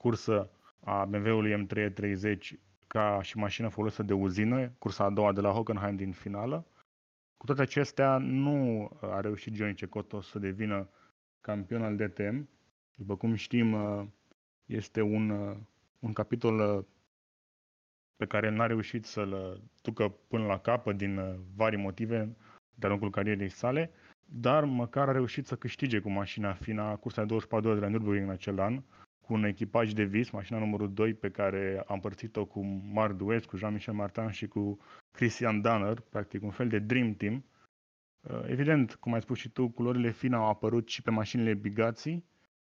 [0.00, 2.38] cursă a BMW-ului M330
[2.86, 6.66] ca și mașină folosită de uzină, cursa a doua de la Hockenheim din finală.
[7.36, 10.88] Cu toate acestea, nu a reușit Johnny Cecotto să devină
[11.40, 12.48] campion al DTM.
[12.94, 13.76] După cum știm,
[14.66, 15.56] este un,
[15.98, 16.86] un capitol
[18.16, 22.36] pe care n-a reușit să-l ducă până la capăt din vari motive
[22.74, 23.90] de-a lungul carierei sale,
[24.24, 28.22] dar măcar a reușit să câștige cu mașina FINA cursa de 24 de la Nürburgring
[28.22, 28.82] în acel an,
[29.30, 33.44] cu un echipaj de vis, mașina numărul 2 pe care am împărțit-o cu Marc Duez,
[33.44, 34.78] cu Jean-Michel Martin și cu
[35.10, 37.44] Christian Danner, practic un fel de dream team.
[38.20, 42.24] Uh, evident, cum ai spus și tu, culorile fine au apărut și pe mașinile Bigazzi,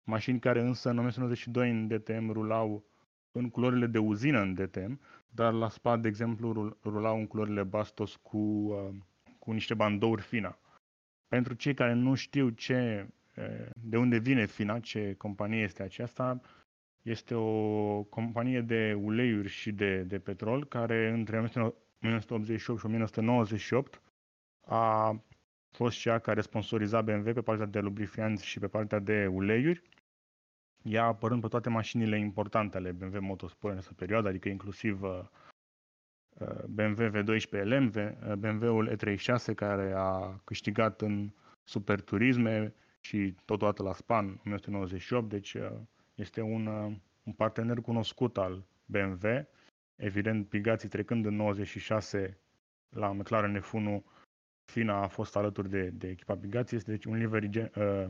[0.05, 2.85] mașini care însă în 1992 în DTM rulau
[3.33, 8.17] în culorile de uzină în DTM, dar la SPA, de exemplu, rulau în culorile Bastos
[8.17, 8.95] cu, uh,
[9.39, 10.59] cu niște bandouri fina.
[11.29, 13.09] Pentru cei care nu știu ce
[13.75, 16.41] de unde vine FINA, ce companie este aceasta?
[17.03, 24.03] Este o companie de uleiuri și de, de petrol care între 1988 și 1998
[24.67, 25.21] a
[25.71, 29.83] fost cea care sponsoriza BMW pe partea de lubrifianți și pe partea de uleiuri,
[30.83, 35.21] ea apărând pe toate mașinile importante ale BMW Motorsport în această perioadă, adică inclusiv uh,
[36.39, 37.91] uh, BMW V12 LM,
[38.39, 41.31] BMW-ul E36 care a câștigat în
[41.65, 45.71] superturisme, și totodată la SPAN 1998, deci uh,
[46.15, 49.27] este un, uh, un partener cunoscut al BMW.
[49.97, 52.39] Evident, Pigații trecând în 96
[52.89, 54.03] la McLaren F1,
[54.65, 58.07] Fina a fost alături de, de echipa Pigații, este deci un livery, uh,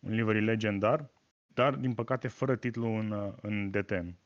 [0.00, 1.10] un livery legendar,
[1.46, 4.16] dar din păcate fără titlu în, uh, în DTM.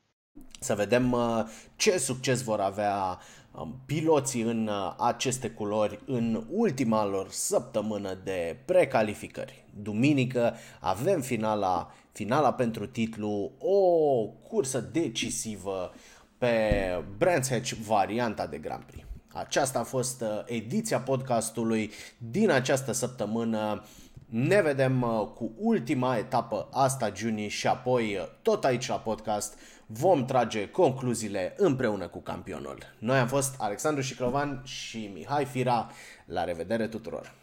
[0.59, 1.43] Să vedem uh,
[1.75, 3.19] ce succes vor avea
[3.51, 9.65] um, piloții în uh, aceste culori în ultima lor săptămână de precalificări.
[9.81, 13.79] Duminică avem finala, finala pentru titlu, o
[14.25, 15.93] cursă decisivă
[16.37, 16.55] pe
[17.17, 19.05] Brands Hatch varianta de Grand Prix.
[19.33, 23.83] Aceasta a fost uh, ediția podcastului din această săptămână.
[24.25, 25.01] Ne vedem
[25.35, 32.07] cu ultima etapă asta Juni și apoi tot aici la podcast vom trage concluziile împreună
[32.07, 32.77] cu campionul.
[32.99, 35.89] Noi am fost Alexandru Șiclovan și Mihai Fira.
[36.25, 37.33] La revedere tuturor!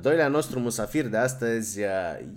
[0.00, 1.80] Doilea nostru musafir de astăzi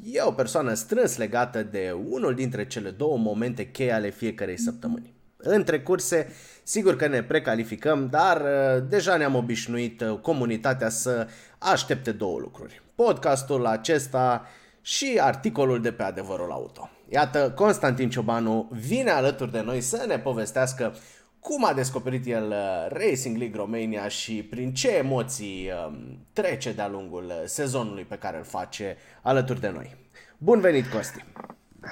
[0.04, 5.14] e o persoană strâns legată de unul dintre cele două momente cheie ale fiecarei săptămâni.
[5.38, 6.28] Între curse,
[6.64, 8.42] sigur că ne precalificăm, dar
[8.90, 12.82] deja ne-am obișnuit comunitatea să aștepte două lucruri.
[12.96, 14.46] Podcastul acesta
[14.82, 16.90] și articolul de pe adevărul auto.
[17.10, 20.94] Iată, Constantin Ciobanu vine alături de noi să ne povestească
[21.40, 26.88] cum a descoperit el uh, Racing League Romania și prin ce emoții um, trece de-a
[26.88, 29.96] lungul uh, sezonului pe care îl face alături de noi.
[30.38, 31.26] Bun venit, Costi!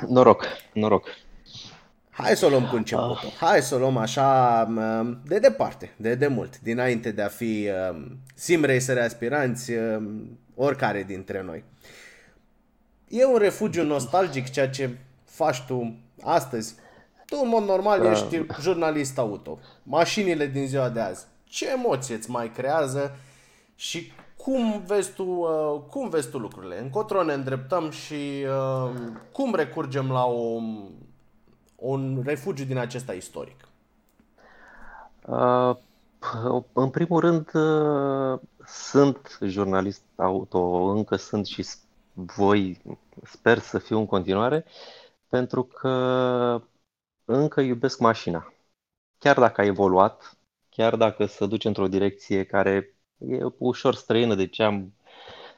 [0.07, 1.07] Noroc, noroc!
[2.09, 3.17] Hai să o luăm cu începutul.
[3.23, 3.33] Ah.
[3.39, 8.17] Hai să o luăm așa um, de departe, de demult, dinainte de a fi um,
[8.35, 9.71] sim racer aspiranți,
[10.55, 11.63] oricare dintre noi.
[13.07, 14.89] E un refugiu nostalgic ceea ce
[15.25, 16.75] faci tu astăzi,
[17.27, 18.11] tu, în mod normal, da.
[18.11, 19.59] ești jurnalist auto.
[19.83, 21.25] Mașinile din ziua de azi.
[21.43, 23.15] Ce emoție îți mai creează
[23.75, 26.81] și cum vezi tu, uh, cum vezi tu lucrurile?
[26.81, 28.91] Încotro ne îndreptăm și uh,
[29.31, 30.59] cum recurgem la o,
[31.75, 33.67] un refugiu din acesta istoric?
[35.25, 35.75] Uh,
[36.73, 40.59] în primul rând, uh, sunt jurnalist auto,
[40.95, 41.65] încă sunt și
[42.13, 42.81] voi,
[43.23, 44.65] sper să fiu în continuare,
[45.29, 46.61] pentru că
[47.27, 48.53] încă iubesc mașina.
[49.17, 50.37] Chiar dacă a evoluat,
[50.69, 54.93] chiar dacă se duce într-o direcție care e ușor străină de ce am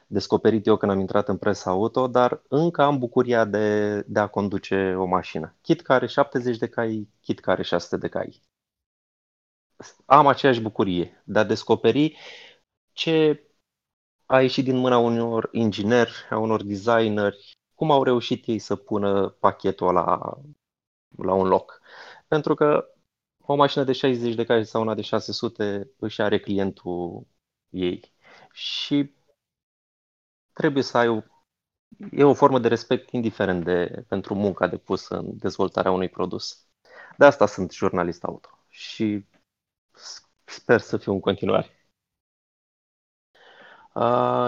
[0.06, 4.26] descoperit eu când am intrat în presa auto, dar încă am bucuria de, de a
[4.26, 5.56] conduce o mașină.
[5.62, 8.42] Chit care 70 de cai, chit care 600 de cai.
[10.06, 12.16] Am aceeași bucurie de a descoperi
[12.92, 13.44] ce
[14.26, 19.28] a ieșit din mâna unor ingineri, a unor designeri, cum au reușit ei să pună
[19.28, 20.38] pachetul la
[21.16, 21.80] la un loc.
[22.28, 22.88] Pentru că
[23.40, 27.26] o mașină de 60 de cai sau una de 600 își are clientul
[27.70, 28.14] ei.
[28.52, 29.14] Și
[30.52, 31.22] trebuie să ai o,
[32.10, 36.66] e o formă de respect indiferent de, pentru munca depusă în dezvoltarea unui produs.
[37.18, 39.26] De asta sunt jurnalist auto și
[40.44, 41.70] sper să fiu în continuare.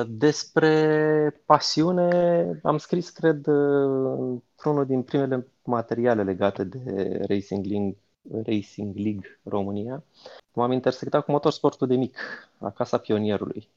[0.09, 7.99] Despre pasiune am scris, cred, într-unul din primele materiale legate de Racing League,
[8.45, 10.05] Racing League România.
[10.53, 12.19] M-am intersectat cu motorsportul de mic,
[12.59, 13.69] la Casa Pionierului.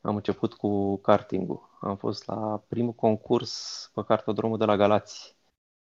[0.00, 1.78] Am început cu kartingul.
[1.80, 5.36] Am fost la primul concurs pe cartodromul de la Galați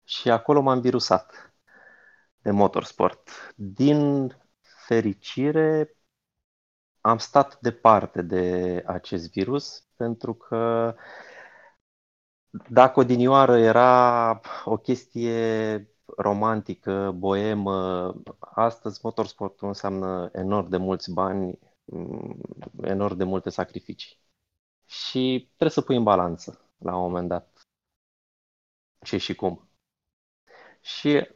[0.04, 1.54] și acolo m-am virusat
[2.42, 3.30] de motorsport.
[3.56, 4.28] Din
[4.86, 5.98] fericire,
[7.02, 10.96] am stat departe de acest virus pentru că
[12.70, 15.88] dacă odinioară era o chestie
[16.18, 22.42] romantică, boemă, astăzi motorsportul înseamnă enorm de mulți bani, mm,
[22.82, 24.18] enorm de multe sacrificii.
[24.86, 27.68] Și trebuie să pui în balanță la un moment dat
[29.00, 29.70] ce și cum.
[30.82, 31.28] Și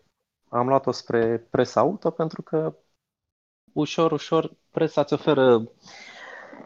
[0.50, 2.78] am luat-o spre presa auto pentru că
[3.74, 5.72] ușor, ușor presa îți oferă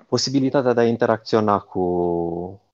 [0.07, 2.70] posibilitatea de a interacționa cu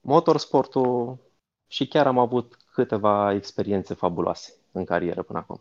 [0.00, 1.18] motorsportul
[1.66, 5.60] și chiar am avut câteva experiențe fabuloase în carieră până acum.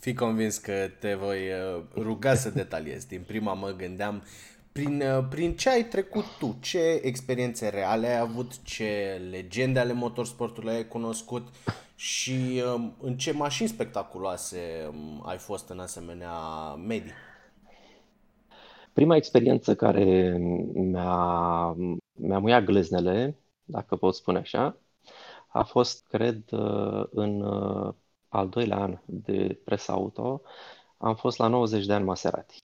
[0.00, 3.08] Fi convins că te voi uh, ruga să detaliezi.
[3.08, 4.22] Din prima mă gândeam
[4.72, 9.92] prin, uh, prin ce ai trecut tu, ce experiențe reale ai avut, ce legende ale
[9.92, 11.48] motorsportului ai cunoscut
[11.94, 16.32] și um, în ce mașini spectaculoase um, ai fost în asemenea
[16.74, 17.12] medii?
[18.98, 20.36] Prima experiență care
[20.74, 21.74] mi-a,
[22.12, 24.76] mi-a muiat gleznele, dacă pot spune așa,
[25.48, 27.94] a fost, cred, uh, în uh,
[28.28, 30.42] al doilea an de presa auto,
[30.96, 32.56] am fost la 90 de ani Maserati.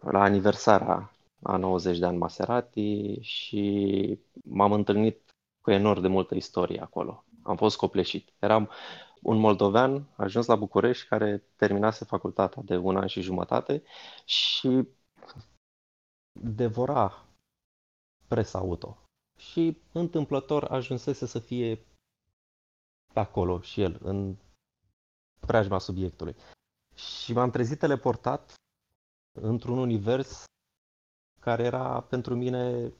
[0.00, 6.80] la aniversarea a 90 de ani Maserati și m-am întâlnit cu enorm de multă istorie
[6.80, 7.24] acolo.
[7.42, 8.32] Am fost copleșit.
[8.38, 8.70] Eram
[9.22, 13.82] un moldovean ajuns la București care terminase facultatea de un an și jumătate
[14.24, 14.88] și
[16.40, 17.26] devora
[18.28, 18.98] presa auto.
[19.38, 21.84] Și întâmplător ajunsese să fie
[23.14, 24.36] pe acolo și el, în
[25.46, 26.36] preajma subiectului.
[26.94, 28.54] Și m-am trezit teleportat
[29.40, 30.44] într-un univers
[31.40, 32.92] care era pentru mine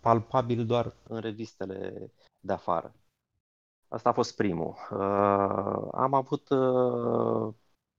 [0.00, 2.94] palpabil doar în revistele de afară.
[3.94, 4.74] Asta a fost primul.
[4.90, 7.54] Uh, am avut uh,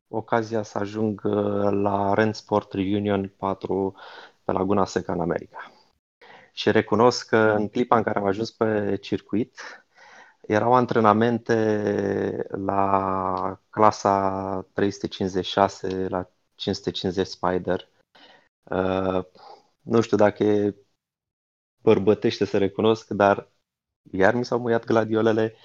[0.08, 3.96] ocazia să ajung uh, la Rent Sport Reunion 4
[4.44, 5.72] pe Laguna Seca în America.
[6.54, 9.86] Și recunosc că în clipa în care am ajuns pe circuit,
[10.42, 17.90] erau antrenamente la clasa 356, la 550 Spider.
[18.64, 19.24] Uh,
[19.82, 20.76] nu știu dacă e
[21.82, 23.50] bărbătește să recunosc, dar
[24.12, 25.56] iar mi s-au muiat gladiolele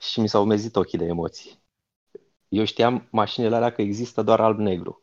[0.00, 1.62] și mi s-au mezit ochii de emoții.
[2.48, 5.02] Eu știam mașinile alea că există doar alb-negru.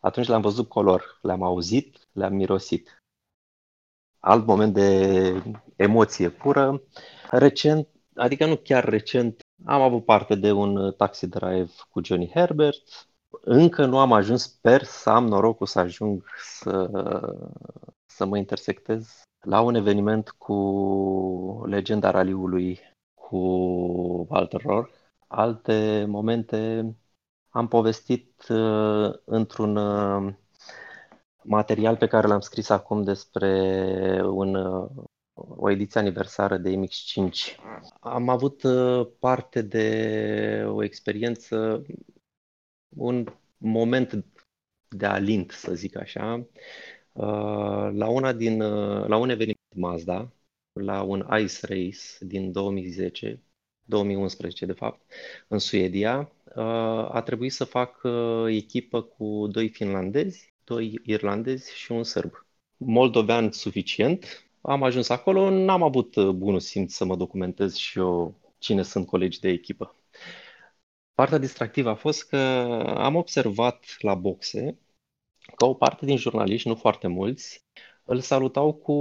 [0.00, 3.02] Atunci le-am văzut color, le-am auzit, le-am mirosit.
[4.18, 5.42] Alt moment de
[5.76, 6.82] emoție pură.
[7.30, 13.08] Recent, adică nu chiar recent, am avut parte de un taxi drive cu Johnny Herbert.
[13.40, 16.90] Încă nu am ajuns, sper să am norocul să ajung să,
[18.06, 22.80] să mă intersectez la un eveniment cu legenda raliului
[23.28, 23.36] cu
[24.30, 24.90] Walter Rohr.
[25.26, 26.84] Alte momente
[27.48, 30.34] am povestit uh, într-un uh,
[31.42, 33.50] material pe care l-am scris acum despre
[34.24, 34.90] un, uh,
[35.32, 37.56] o ediție aniversară de MX5.
[38.00, 41.82] Am avut uh, parte de o experiență,
[42.96, 44.24] un moment
[44.88, 46.46] de alint, să zic așa,
[47.12, 50.32] uh, la, una din, uh, la un eveniment Mazda,
[50.80, 53.42] la un Ice Race din 2010,
[53.84, 55.00] 2011 de fapt,
[55.48, 56.64] în Suedia, uh,
[57.14, 62.32] a trebuit să fac uh, echipă cu doi finlandezi, doi irlandezi și un sârb.
[62.76, 68.34] Moldovean suficient, am ajuns acolo, n-am avut uh, bunul simț să mă documentez și eu
[68.58, 69.96] cine sunt colegi de echipă.
[71.14, 72.36] Partea distractivă a fost că
[72.98, 74.78] am observat la boxe
[75.56, 77.64] că o parte din jurnaliști, nu foarte mulți,
[78.04, 78.94] îl salutau cu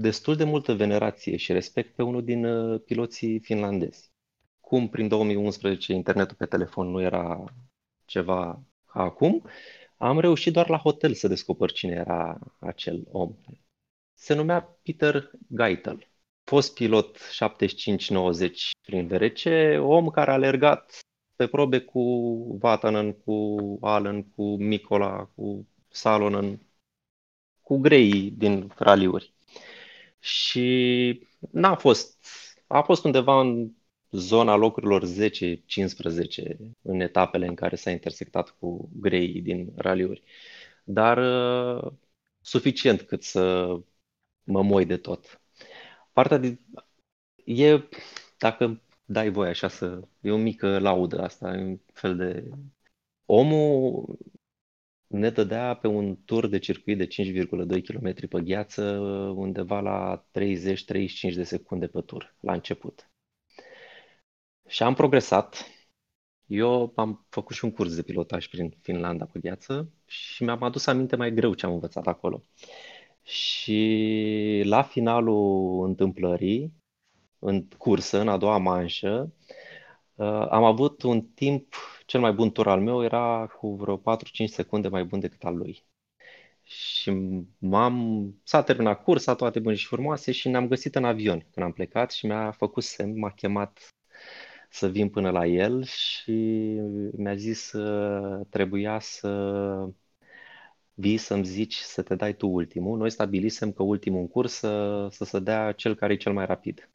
[0.00, 4.10] destul de multă venerație și respect pe unul din uh, piloții finlandezi.
[4.60, 7.44] Cum prin 2011 internetul pe telefon nu era
[8.04, 9.44] ceva ca acum,
[9.96, 13.34] am reușit doar la hotel să descoper cine era acel om.
[14.14, 16.08] Se numea Peter Geitel,
[16.44, 18.50] fost pilot 75-90
[18.82, 19.44] prin VRC,
[19.80, 20.98] om care a alergat
[21.36, 22.02] pe probe cu
[22.60, 26.60] Vatanen, cu Allen, cu Micola, cu Salonen,
[27.62, 29.36] cu grei din raliuri
[30.18, 32.26] și n-a fost,
[32.66, 33.72] a fost undeva în
[34.10, 40.22] zona locurilor 10-15 în etapele în care s-a intersectat cu grei din raliuri,
[40.84, 41.92] dar uh,
[42.40, 43.66] suficient cât să
[44.44, 45.40] mă moi de tot.
[46.12, 46.58] Partea de,
[47.44, 47.88] e,
[48.38, 52.48] dacă dai voie așa să, e o mică laudă asta, e un fel de...
[53.26, 54.18] Omul
[55.08, 58.82] ne dădea pe un tur de circuit de 5,2 km pe gheață
[59.36, 63.10] undeva la 30-35 de secunde pe tur, la început.
[64.66, 65.66] Și am progresat.
[66.46, 70.86] Eu am făcut și un curs de pilotaj prin Finlanda pe gheață și mi-am adus
[70.86, 72.44] aminte mai greu ce am învățat acolo.
[73.22, 76.72] Și la finalul întâmplării,
[77.38, 79.32] în cursă, în a doua manșă,
[80.14, 81.74] uh, am avut un timp
[82.08, 84.00] cel mai bun tur al meu era cu vreo 4-5
[84.44, 85.84] secunde mai bun decât al lui.
[86.62, 87.10] Și
[87.58, 91.72] m-am, s-a terminat cursa, toate bune și frumoase și ne-am găsit în avion când am
[91.72, 93.88] plecat și mi-a făcut semn, m-a chemat
[94.70, 96.32] să vin până la el și
[97.16, 99.28] mi-a zis că trebuia să
[100.94, 102.98] vii să-mi zici să te dai tu ultimul.
[102.98, 106.46] Noi stabilisem că ultimul în curs să, să se dea cel care e cel mai
[106.46, 106.90] rapid.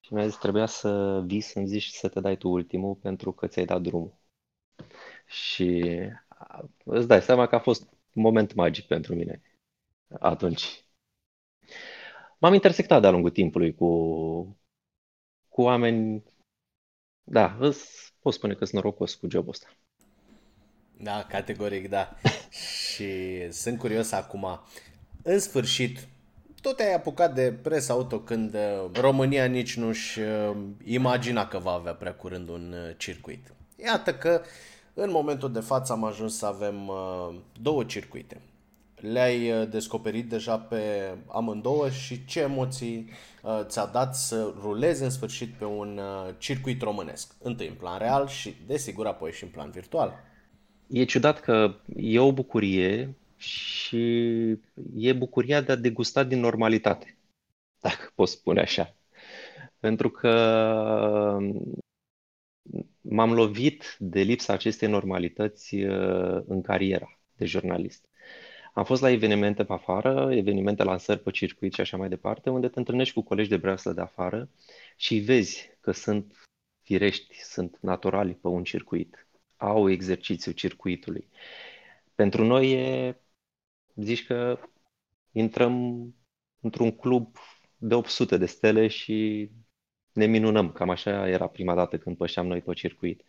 [0.00, 3.46] Și mi-a zis trebuia să vii să-mi zici să te dai tu ultimul pentru că
[3.46, 4.20] ți-ai dat drumul.
[5.32, 5.94] Și
[6.84, 9.42] îți dai seama că a fost un moment magic pentru mine
[10.20, 10.84] atunci.
[12.38, 13.88] M-am intersectat de-a lungul timpului cu,
[15.48, 16.22] cu oameni,
[17.22, 19.66] da, îți pot spune că sunt norocos cu jobul ăsta.
[20.96, 22.16] Da, categoric, da.
[22.92, 23.08] și
[23.52, 24.60] sunt curios acum,
[25.22, 26.08] în sfârșit,
[26.60, 31.72] tot ai apucat de presa auto când uh, România nici nu-și uh, imagina că va
[31.72, 33.54] avea prea curând un uh, circuit.
[33.76, 34.42] Iată că
[34.94, 38.40] În momentul de față am ajuns să avem uh, două circuite.
[38.94, 43.10] Le-ai uh, descoperit deja pe amândouă și ce emoții
[43.42, 47.34] uh, ți-a dat să rulezi în sfârșit pe un uh, circuit românesc?
[47.42, 50.14] Întâi în plan real și, desigur, apoi și în plan virtual.
[50.86, 53.98] E ciudat că e o bucurie și
[54.96, 57.16] e bucuria de a degusta din normalitate,
[57.80, 58.94] dacă pot spune așa.
[59.78, 60.28] Pentru că
[63.02, 68.06] m-am lovit de lipsa acestei normalități uh, în cariera de jurnalist.
[68.74, 72.68] Am fost la evenimente pe afară, evenimente lansări pe circuit și așa mai departe, unde
[72.68, 74.48] te întâlnești cu colegi de breaslă de afară
[74.96, 76.34] și vezi că sunt
[76.82, 79.26] firești, sunt naturali pe un circuit,
[79.56, 81.28] au exercițiul circuitului.
[82.14, 83.16] Pentru noi e,
[83.94, 84.58] zici că
[85.32, 86.06] intrăm
[86.60, 87.36] într-un club
[87.76, 89.50] de 800 de stele și
[90.12, 90.72] ne minunăm.
[90.72, 93.22] Cam așa era prima dată când pășeam noi pe circuit.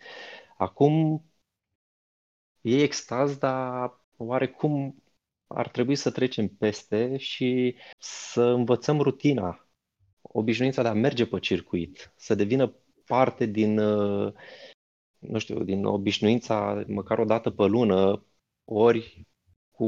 [0.57, 1.23] Acum
[2.61, 5.03] e extaz, dar oarecum
[5.47, 9.67] ar trebui să trecem peste și să învățăm rutina,
[10.21, 12.75] obișnuința de a merge pe circuit, să devină
[13.05, 14.34] parte din, uh,
[15.19, 18.25] nu știu, din obișnuința măcar o dată pe lună,
[18.65, 19.27] ori
[19.71, 19.86] cu,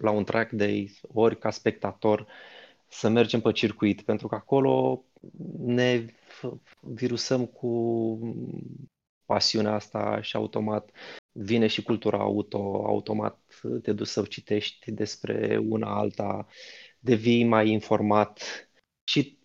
[0.00, 2.26] la un track day, ori ca spectator,
[2.88, 5.04] să mergem pe circuit, pentru că acolo
[5.58, 6.06] ne
[6.80, 8.18] virusăm cu
[9.24, 10.90] pasiunea asta și automat
[11.32, 16.46] vine și cultura auto, automat te duci să citești despre una alta,
[16.98, 18.40] devii mai informat
[19.04, 19.38] și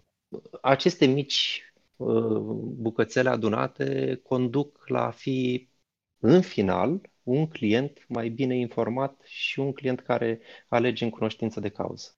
[0.61, 2.37] aceste mici uh,
[2.75, 5.69] bucățele adunate conduc la a fi
[6.19, 11.69] în final un client mai bine informat și un client care alege în cunoștință de
[11.69, 12.11] cauză.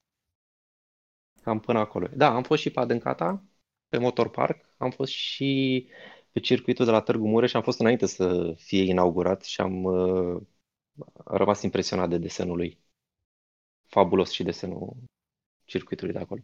[1.45, 2.07] Cam până acolo.
[2.13, 3.43] Da, am fost și pe Adâncata,
[3.89, 5.87] pe Motor Park, am fost și
[6.31, 9.83] pe circuitul de la Târgu Mureș și am fost înainte să fie inaugurat și am
[9.83, 10.41] uh,
[11.25, 12.79] rămas impresionat de desenul lui.
[13.87, 14.95] Fabulos și desenul
[15.65, 16.41] circuitului de acolo.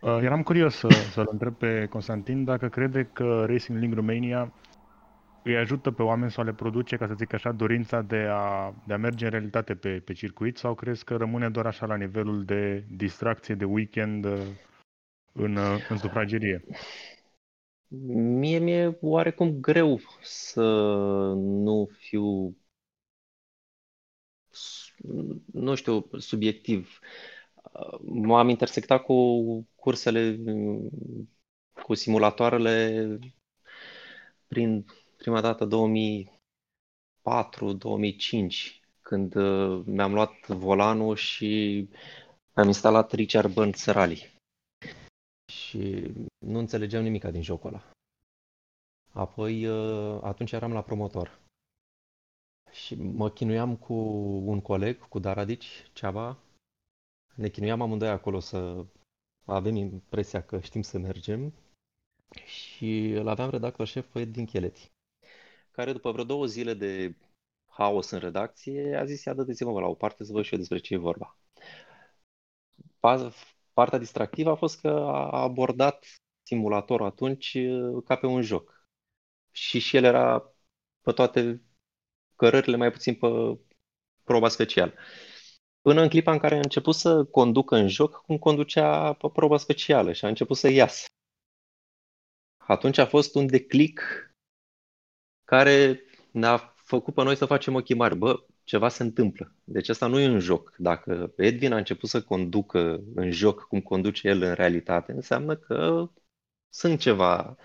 [0.00, 4.52] Uh, eram curios să, să-l întreb pe Constantin dacă crede că Racing Link Romania
[5.44, 8.92] îi ajută pe oameni sau le produce, ca să zic așa, dorința de a, de
[8.92, 12.44] a merge în realitate pe, pe circuit sau crezi că rămâne doar așa la nivelul
[12.44, 14.40] de distracție de weekend uh,
[15.32, 16.64] în, uh, în sufragerie?
[18.38, 20.62] Mie mi-e oarecum greu să
[21.36, 22.56] nu fiu,
[25.52, 26.98] nu știu, subiectiv.
[28.02, 30.38] M-am intersectat cu cursele,
[31.82, 33.18] cu simulatoarele
[34.46, 34.84] prin
[35.24, 35.68] prima dată 2004-2005,
[39.00, 41.88] când uh, mi-am luat volanul și
[42.52, 44.36] am instalat Richard Burns Rally.
[45.52, 47.90] Și nu înțelegeam nimica din jocul ăla.
[49.12, 51.40] Apoi, uh, atunci eram la promotor.
[52.70, 53.94] Și mă chinuiam cu
[54.44, 56.38] un coleg, cu Daradici, Ceaba.
[57.34, 58.84] Ne chinuiam amândoi acolo să
[59.44, 61.52] avem impresia că știm să mergem.
[62.46, 64.92] Și îl aveam redactor șef pe din Cheleti,
[65.74, 67.16] care după vreo două zile de
[67.66, 70.78] haos în redacție a zis, ia dă-te-mă la o parte să văd și eu despre
[70.78, 71.38] ce e vorba.
[73.72, 76.06] Partea distractivă a fost că a abordat
[76.42, 78.88] simulatorul atunci uh, ca pe un joc.
[79.50, 80.54] Și și el era
[81.00, 81.62] pe toate
[82.36, 83.26] cărările, mai puțin pe
[84.22, 84.92] proba specială.
[85.80, 89.56] Până în clipa în care a început să conducă în joc cum conducea pe proba
[89.56, 91.06] specială și a început să iasă.
[92.56, 94.33] Atunci a fost un declic
[95.44, 98.16] care ne-a făcut pe noi să facem ochii mari.
[98.16, 99.54] Bă, ceva se întâmplă.
[99.64, 100.74] Deci asta nu e un joc.
[100.78, 106.10] Dacă Edwin a început să conducă în joc cum conduce el în realitate, înseamnă că
[106.68, 107.56] sunt ceva.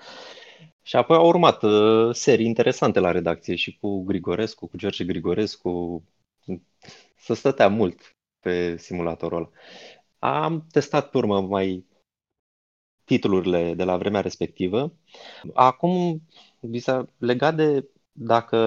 [0.82, 6.03] Și apoi au urmat uh, serii interesante la redacție și cu Grigorescu, cu George Grigorescu.
[7.17, 9.49] Să stătea mult pe simulatorul ăla.
[10.43, 11.86] Am testat pe urmă mai
[13.03, 14.93] titlurile de la vremea respectivă.
[15.53, 16.21] Acum,
[17.18, 18.57] legat de dacă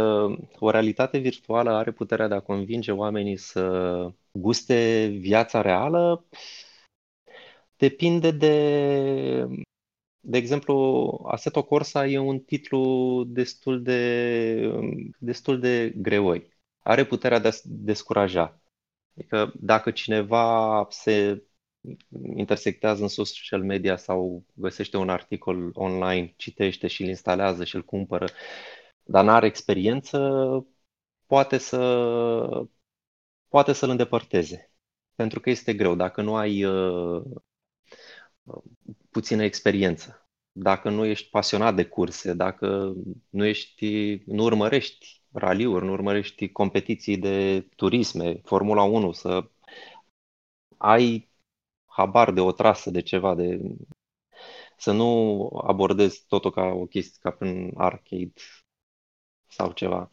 [0.58, 6.24] o realitate virtuală are puterea de a convinge oamenii să guste viața reală,
[7.76, 8.52] depinde de.
[10.24, 10.74] De exemplu,
[11.30, 13.94] Assetto Corsa e un titlu destul de,
[15.18, 16.48] destul de greoi.
[16.82, 18.60] Are puterea de a descuraja.
[19.16, 21.44] Adică dacă cineva se
[22.36, 27.84] intersectează în social media sau găsește un articol online, citește și îl instalează și îl
[27.84, 28.26] cumpără,
[29.02, 30.18] dar nu are experiență,
[31.26, 31.78] poate să
[33.48, 34.72] poate să-l îndepărteze.
[35.14, 35.94] Pentru că este greu.
[35.94, 37.22] Dacă nu ai uh,
[39.10, 40.22] puțină experiență
[40.52, 42.94] dacă nu ești pasionat de curse, dacă
[43.28, 49.50] nu ești, nu urmărești raliuri, nu urmărești competiții de turisme, Formula 1, să
[50.76, 51.30] ai
[51.92, 53.60] habar de o trasă, de ceva, de
[54.76, 58.32] să nu abordezi totul ca o chestie, ca prin arcade
[59.48, 60.10] sau ceva.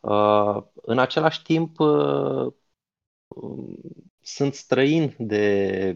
[0.00, 2.52] Uh, în același timp, uh,
[4.20, 5.92] sunt străin de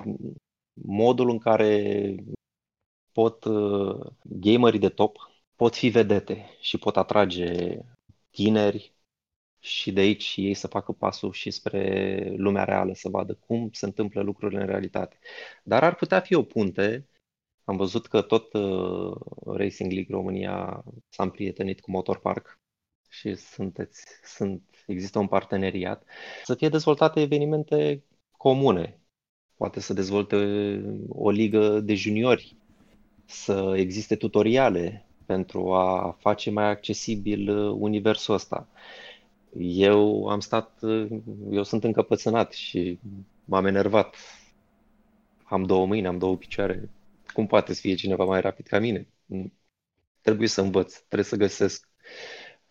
[0.73, 2.15] modul în care
[3.13, 5.17] pot uh, gamerii de top
[5.57, 7.79] pot fi vedete și pot atrage
[8.31, 8.94] tineri
[9.65, 13.85] și de aici ei să facă pasul și spre lumea reală, să vadă cum se
[13.85, 15.19] întâmplă lucrurile în realitate.
[15.63, 17.09] Dar ar putea fi o punte.
[17.65, 22.61] Am văzut că tot uh, Racing League România s-a împrietenit cu Motor Park
[23.09, 26.05] și sunteți, sunt, există un parteneriat.
[26.45, 28.05] Să fie dezvoltate evenimente
[28.37, 29.01] comune.
[29.57, 30.37] Poate să dezvolte
[31.09, 32.57] o ligă de juniori,
[33.25, 38.69] să existe tutoriale pentru a face mai accesibil uh, universul ăsta.
[39.59, 41.11] Eu am stat, uh,
[41.51, 42.99] eu sunt încăpățânat și
[43.45, 44.17] m-am enervat.
[45.45, 46.91] Am două mâini, am două picioare.
[47.33, 49.09] Cum poate să fie cineva mai rapid ca mine?
[50.21, 51.89] Trebuie să învăț, trebuie să găsesc,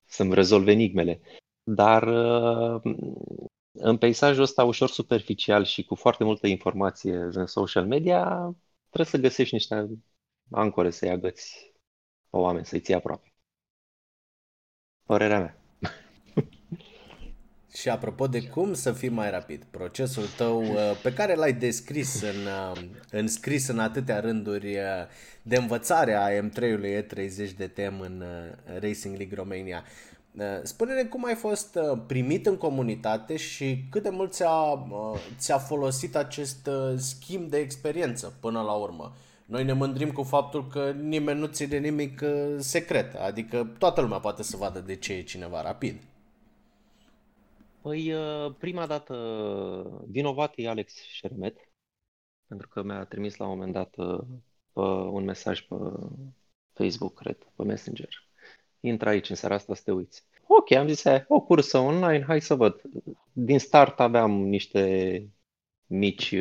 [0.05, 1.21] să-mi rezolv enigmele.
[1.63, 2.81] Dar uh,
[3.71, 8.55] în peisajul ăsta ușor superficial și cu foarte multă informație în social media,
[8.89, 9.89] trebuie să găsești niște
[10.51, 11.73] ancore să-i agăți
[12.29, 13.33] pe oameni, să-i ții aproape.
[15.05, 15.62] Părerea mea.
[17.75, 22.21] Și apropo de cum să fii mai rapid, procesul tău uh, pe care l-ai descris
[22.21, 24.83] în, uh, în scris în atâtea rânduri uh,
[25.41, 28.23] de învățare a M3-ului E30 de tem în
[28.79, 29.83] Racing League Romania.
[30.63, 34.87] Spune-ne cum ai fost primit în comunitate și cât de mult ți-a,
[35.37, 39.13] ți-a folosit acest schimb de experiență până la urmă.
[39.45, 44.17] Noi ne mândrim cu faptul că nimeni nu ține nimic uh, secret, adică toată lumea
[44.17, 46.01] poate să vadă de ce e cineva rapid.
[47.83, 49.13] Păi, uh, prima dată
[50.07, 51.71] vinovat e Alex Șermet,
[52.47, 54.19] pentru că mi-a trimis la un moment dat uh,
[54.73, 55.75] pe un mesaj pe
[56.73, 58.27] Facebook, cred, pe Messenger.
[58.79, 60.25] Intră aici în seara asta să te uiți.
[60.47, 62.81] Ok, am zis, o cursă online, hai să văd.
[63.31, 65.23] Din start aveam niște
[65.85, 66.35] mici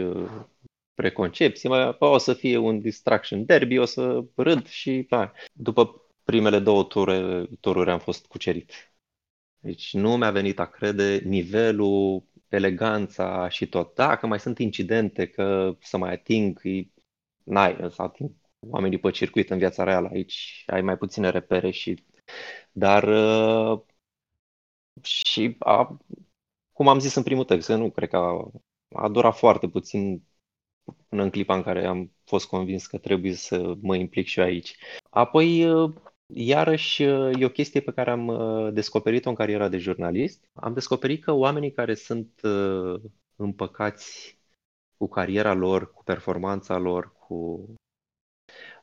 [0.94, 5.32] preconcepții, mai, o să fie un distraction derby, o să râd și da.
[5.52, 8.91] După primele două ture, tururi am fost cucerit.
[9.62, 13.94] Deci nu mi-a venit a crede nivelul, eleganța și tot.
[13.94, 16.60] Dacă mai sunt incidente că să mai ating,
[17.44, 18.30] n-ai, să ating
[18.70, 20.08] oamenii pe circuit în viața reală.
[20.12, 22.04] Aici ai mai puține repere și...
[22.72, 23.80] Dar uh,
[25.02, 25.98] și a,
[26.72, 28.50] cum am zis în primul text, nu cred că a,
[28.92, 30.22] a durat foarte puțin
[31.08, 34.44] până în clipa în care am fost convins că trebuie să mă implic și eu
[34.44, 34.76] aici.
[35.10, 35.94] Apoi, uh,
[36.26, 40.48] iarăși, uh, e o chestie pe care am uh, descoperit-o în cariera de jurnalist.
[40.52, 42.40] Am descoperit că oamenii care sunt
[43.36, 44.38] împăcați
[44.96, 47.64] cu cariera lor, cu performanța lor, cu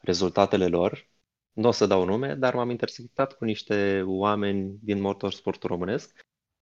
[0.01, 1.09] rezultatele lor,
[1.51, 6.19] nu o să dau nume, dar m-am intersectat cu niște oameni din motorsportul românesc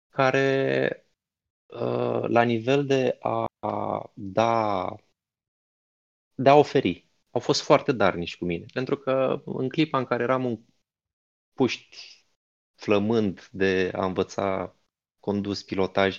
[0.09, 0.99] care
[2.27, 3.47] la nivel de a
[4.15, 4.95] da
[6.35, 7.04] de a oferi.
[7.35, 10.61] Au fost foarte darnici cu mine, pentru că în clipa în care eram un
[11.53, 11.97] puști
[12.75, 14.77] flămând de a învăța
[15.21, 16.19] condus, pilotaj,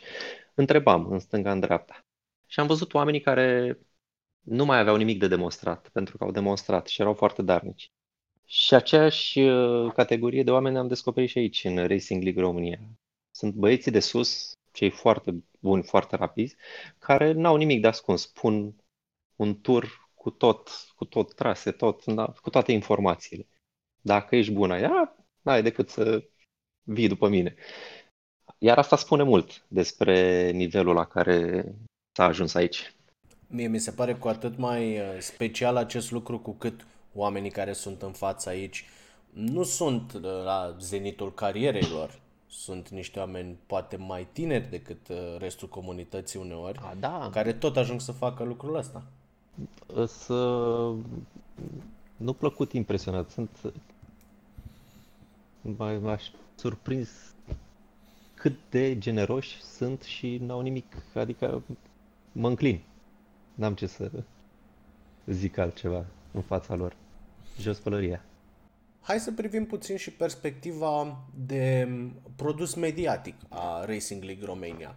[0.54, 2.06] întrebam în stânga, în dreapta.
[2.46, 3.80] Și am văzut oamenii care
[4.42, 7.92] nu mai aveau nimic de demonstrat, pentru că au demonstrat și erau foarte darnici.
[8.46, 12.80] Și aceeași uh, categorie de oameni am descoperit și aici, în Racing League România.
[13.32, 16.56] Sunt băieții de sus, cei foarte buni, foarte rapizi,
[17.00, 18.26] care n-au nimic de ascuns.
[18.26, 18.76] Pun
[19.36, 23.48] un tur cu tot, cu tot trase, tot, da, cu toate informațiile.
[24.02, 26.24] Dacă ești bună, ea, n-ai decât să
[26.84, 27.56] vii după mine.
[28.58, 31.66] Iar asta spune mult despre nivelul la care
[32.12, 32.96] s-a ajuns aici.
[33.48, 37.74] Mie mi se pare cu atât mai uh, special acest lucru cu cât oamenii care
[37.74, 38.86] sunt în fața aici
[39.34, 42.20] nu sunt uh, la zenitul carierei lor.
[42.48, 47.30] Sunt niște oameni poate mai tineri decât uh, restul comunității uneori, A, da.
[47.32, 49.04] care tot ajung să facă lucrul ăsta
[50.08, 50.34] să
[52.18, 53.30] nu plăcut impresionat.
[53.30, 53.50] Sunt
[55.62, 56.24] mai m-aș
[56.56, 57.10] surprins
[58.34, 61.64] cât de generoși sunt și n-au nimic, adică
[62.32, 62.82] mă înclin.
[63.54, 64.12] N-am ce să
[65.26, 66.96] zic altceva în fața lor.
[67.60, 68.22] Jos pălăria.
[69.02, 71.88] Hai să privim puțin și perspectiva de
[72.36, 74.96] produs mediatic a Racing League Romania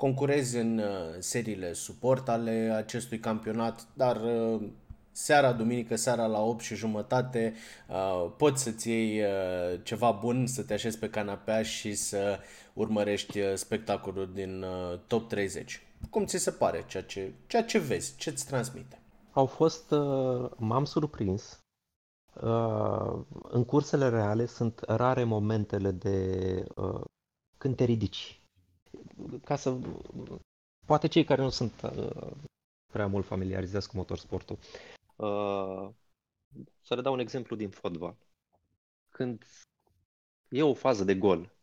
[0.00, 0.84] concurezi în uh,
[1.18, 4.62] seriile suport ale acestui campionat, dar uh,
[5.10, 7.54] seara, duminică seara la 8 și jumătate,
[7.88, 12.38] uh, poți să-ți iei uh, ceva bun, să te așezi pe canapea și să
[12.72, 15.82] urmărești uh, spectacolul din uh, top 30.
[16.10, 19.00] Cum ți se pare ceea ce, ceea ce vezi, ce-ți transmite?
[19.32, 21.60] Au fost, uh, m-am surprins.
[22.42, 27.00] Uh, în cursele reale sunt rare momentele de uh,
[27.58, 28.39] când te ridici.
[29.44, 29.78] Ca să,
[30.86, 31.72] poate cei care nu sunt
[32.92, 34.58] prea mult familiarizați cu motorsportul.
[36.80, 38.16] Să le dau un exemplu din fotbal.
[39.08, 39.44] Când
[40.48, 41.54] e o fază de gol,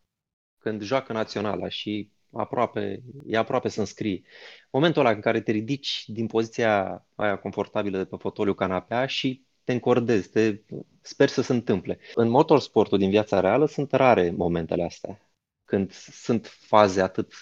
[0.57, 4.25] când joacă naționala și aproape, e aproape să înscrii.
[4.71, 9.45] Momentul ăla în care te ridici din poziția aia confortabilă de pe fotoliu canapea și
[9.63, 10.61] te încordezi, te...
[11.01, 11.99] sper să se întâmple.
[12.15, 15.26] În motorsportul din viața reală sunt rare momentele astea,
[15.67, 17.33] când sunt faze atât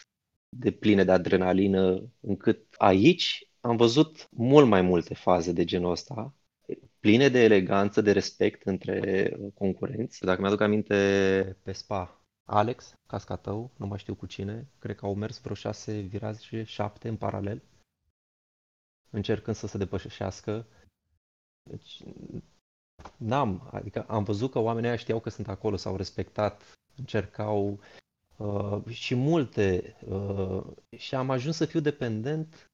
[0.50, 6.34] de pline de adrenalină, încât aici am văzut mult mai multe faze de genul ăsta,
[7.00, 10.24] pline de eleganță, de respect între concurenți.
[10.26, 15.06] Dacă mi-aduc aminte pe Spa, Alex, casca tău, nu mai știu cu cine, cred că
[15.06, 17.62] au mers vreo șase viraje, șapte în paralel,
[19.10, 20.68] încercând să se depășească.
[21.70, 22.04] Deci,
[23.18, 26.64] n-am, adică am văzut că oamenii ăia știau că sunt acolo, s-au respectat,
[26.96, 27.80] încercau
[28.38, 30.64] uh, și multe uh,
[30.98, 32.72] și am ajuns să fiu dependent,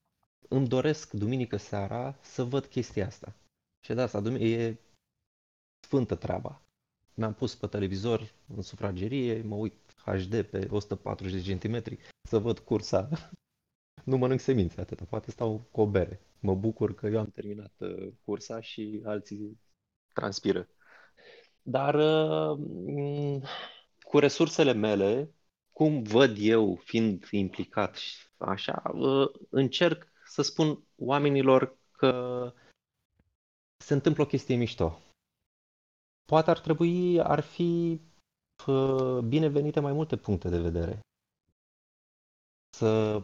[0.49, 3.35] îmi doresc duminică seara să văd chestia asta.
[3.85, 4.77] Și de asta e
[5.79, 6.61] sfântă treaba
[7.13, 9.73] mi-am pus pe televizor în sufragerie, mă uit
[10.05, 11.97] HD pe 140 cm
[12.27, 13.09] să văd cursa.
[14.05, 16.21] nu mănânc semințe atâta, poate stau cu o bere.
[16.39, 19.59] Mă bucur că eu am terminat uh, cursa și alții
[20.13, 20.69] transpiră.
[21.61, 23.41] Dar uh,
[23.99, 25.33] cu resursele mele,
[25.81, 32.53] cum văd eu fiind implicat și așa, uh, încerc să spun oamenilor că
[33.83, 34.99] se întâmplă o chestie mișto
[36.31, 38.01] poate ar trebui, ar fi
[39.27, 40.99] binevenite mai multe puncte de vedere.
[42.77, 43.23] Să...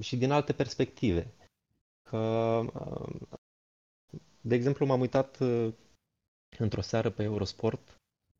[0.00, 1.34] Și din alte perspective.
[2.10, 2.62] Că,
[4.40, 5.38] de exemplu, m-am uitat
[6.58, 7.95] într-o seară pe Eurosport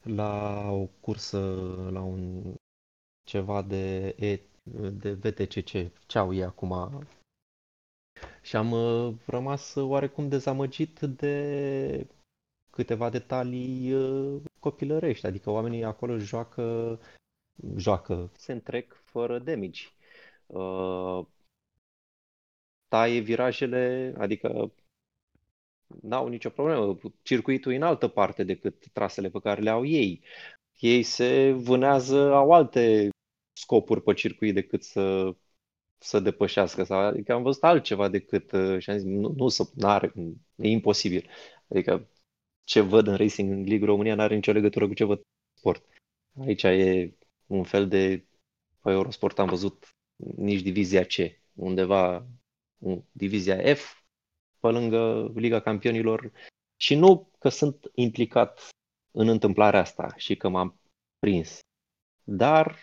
[0.07, 1.39] la o cursă,
[1.91, 2.55] la un
[3.25, 4.41] ceva de, e,
[4.91, 5.71] de VTCC,
[6.07, 7.07] ce au ei acum.
[8.43, 8.75] Și am
[9.27, 12.07] rămas oarecum dezamăgit de
[12.71, 16.99] câteva detalii uh, copilărești, adică oamenii acolo joacă,
[17.77, 19.83] joacă, se întrec fără damage.
[20.47, 21.27] Uh,
[22.89, 24.73] taie virajele, adică
[26.03, 26.99] n-au nicio problemă.
[27.23, 30.25] Circuitul e în altă parte decât trasele pe care le au ei.
[30.79, 33.09] Ei se vânează, au alte
[33.53, 35.35] scopuri pe circuit decât să
[35.99, 36.85] să depășească.
[36.85, 40.13] Sau, adică am văzut altceva decât uh, și am zis, nu, nu să, are
[40.57, 41.31] e imposibil.
[41.69, 42.09] Adică
[42.65, 45.21] ce văd în Racing League România nu are nicio legătură cu ce văd
[45.55, 45.85] sport.
[46.41, 47.15] Aici e
[47.47, 48.27] un fel de,
[48.83, 49.97] pe Eurosport am văzut
[50.37, 51.15] nici divizia C,
[51.55, 52.27] undeva
[53.13, 54.03] divizia F,
[54.67, 56.33] pe lângă Liga Campionilor
[56.77, 58.69] și nu că sunt implicat
[59.11, 60.81] în întâmplarea asta și că m-am
[61.19, 61.59] prins,
[62.25, 62.79] dar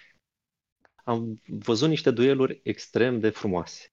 [1.03, 3.87] am văzut niște dueluri extrem de frumoase.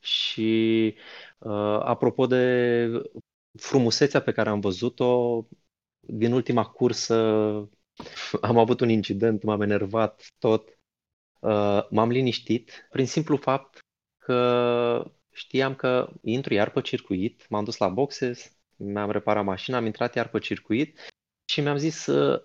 [0.00, 0.94] Și
[1.38, 2.86] uh, apropo de
[3.58, 5.44] frumusețea pe care am văzut-o
[6.00, 7.14] din ultima cursă,
[8.40, 10.78] am avut un incident, m-am enervat tot,
[11.40, 13.78] uh, m-am liniștit prin simplu fapt
[14.18, 19.86] că știam că intru iar pe circuit, m-am dus la boxes, mi-am reparat mașina, am
[19.86, 20.98] intrat iar pe circuit
[21.44, 22.42] și mi-am zis uh,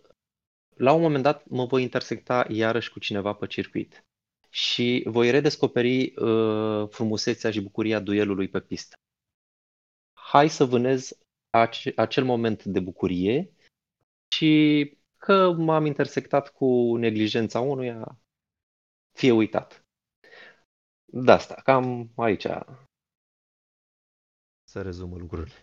[0.76, 4.06] la un moment dat mă voi intersecta iarăși cu cineva pe circuit
[4.50, 8.96] și voi redescoperi uh, frumusețea și bucuria duelului pe pistă
[10.34, 11.18] hai să vânez
[11.50, 13.54] ace- acel moment de bucurie
[14.36, 18.20] și că m-am intersectat cu neglijența unuia,
[19.12, 19.83] fie uitat.
[21.16, 22.47] De asta, cam aici
[24.64, 25.55] să rezumă lucrurile.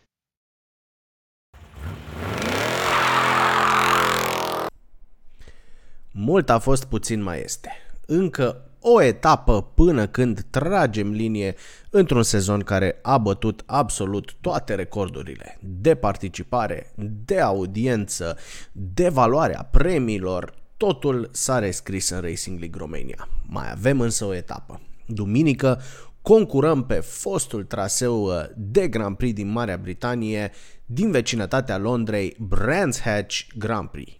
[6.12, 7.70] Mult a fost, puțin mai este.
[8.06, 11.54] Încă o etapă până când tragem linie
[11.90, 18.36] într-un sezon care a bătut absolut toate recordurile de participare, de audiență,
[18.72, 23.28] de valoarea premiilor, totul s-a rescris în Racing League Romania.
[23.46, 24.80] Mai avem însă o etapă.
[25.10, 25.80] Duminică
[26.22, 30.50] concurăm pe fostul traseu de Grand Prix din Marea Britanie,
[30.86, 34.12] din vecinătatea Londrei, Brands Hatch Grand Prix.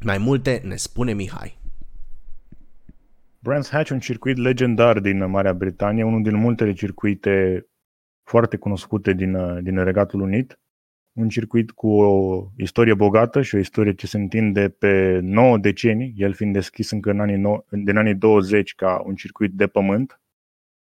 [0.00, 1.58] Mai multe ne spune Mihai.
[3.38, 7.66] Brands Hatch, un circuit legendar din Marea Britanie, unul din multele circuite
[8.22, 10.58] foarte cunoscute din, uh, din Regatul Unit.
[11.18, 16.14] Un circuit cu o istorie bogată și o istorie ce se întinde pe 9 decenii,
[16.16, 20.20] el fiind deschis încă în anii, 9, din anii 20 ca un circuit de pământ,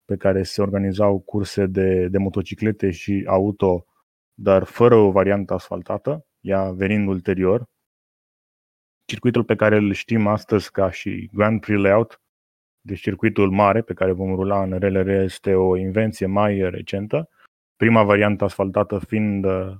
[0.05, 3.87] pe care se organizau curse de, de motociclete și auto,
[4.35, 7.65] dar fără o variantă asfaltată, ea venind ulterior.
[9.05, 12.21] Circuitul pe care îl știm astăzi ca și Grand Prix Layout,
[12.81, 17.29] deci circuitul mare pe care vom rula în RLR este o invenție mai recentă,
[17.77, 19.77] prima variantă asfaltată fiind uh,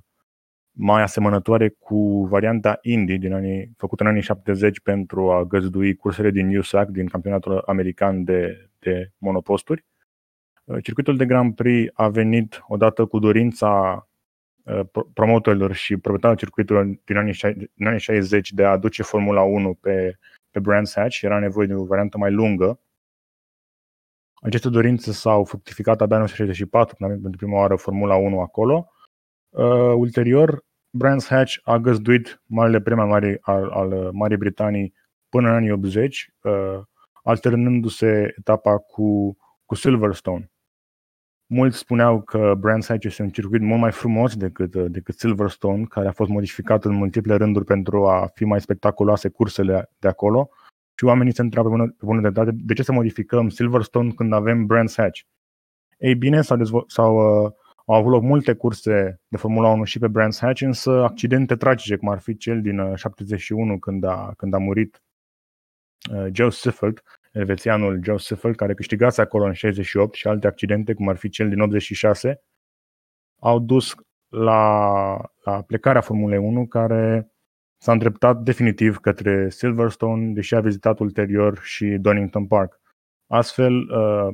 [0.71, 6.29] mai asemănătoare cu varianta Indy din anii, făcută în anii 70 pentru a găzdui cursele
[6.29, 9.85] din USAC, din campionatul american de, de monoposturi.
[10.63, 14.07] Uh, circuitul de Grand Prix a venit odată cu dorința
[14.63, 14.79] uh,
[15.13, 20.17] promotorilor și proprietarilor circuitului din anii, din anii 60 de a aduce Formula 1 pe,
[20.51, 21.21] pe Brands Hatch.
[21.21, 22.79] Era nevoie de o variantă mai lungă.
[24.33, 28.91] Aceste dorințe s-au fructificat abia în 1964, când am pentru prima oară Formula 1 acolo.
[29.51, 30.63] Uh, ulterior,
[30.97, 34.93] Brands Hatch a găzduit marele premiu mari, al, al Marii Britanii
[35.29, 36.79] până în anii 80, uh,
[37.23, 40.51] alternându-se etapa cu, cu Silverstone.
[41.45, 45.83] Mulți spuneau că Brands Hatch este un circuit mult mai frumos decât, uh, decât Silverstone,
[45.83, 50.49] care a fost modificat în multiple rânduri pentru a fi mai spectaculoase cursele de acolo.
[50.95, 54.95] Și oamenii se întreabă pe bună dreptate de ce să modificăm Silverstone când avem Brands
[54.95, 55.21] Hatch.
[55.97, 57.51] Ei bine, s-au, dezvol- sau uh,
[57.85, 61.95] au avut loc multe curse de Formula 1 și pe Brands Hatch, însă accidente tragice,
[61.95, 65.03] cum ar fi cel din uh, 71 când a, când a murit
[66.13, 67.01] uh, Joe Siffeld,
[67.31, 71.49] elvețianul Joe Siffel, care câștigase acolo în 68 și alte accidente, cum ar fi cel
[71.49, 72.41] din 86,
[73.39, 73.95] au dus
[74.27, 75.13] la,
[75.43, 77.31] la plecarea Formulei 1, care
[77.77, 82.79] s-a îndreptat definitiv către Silverstone, deși a vizitat ulterior și Donington Park.
[83.27, 84.33] Astfel, uh,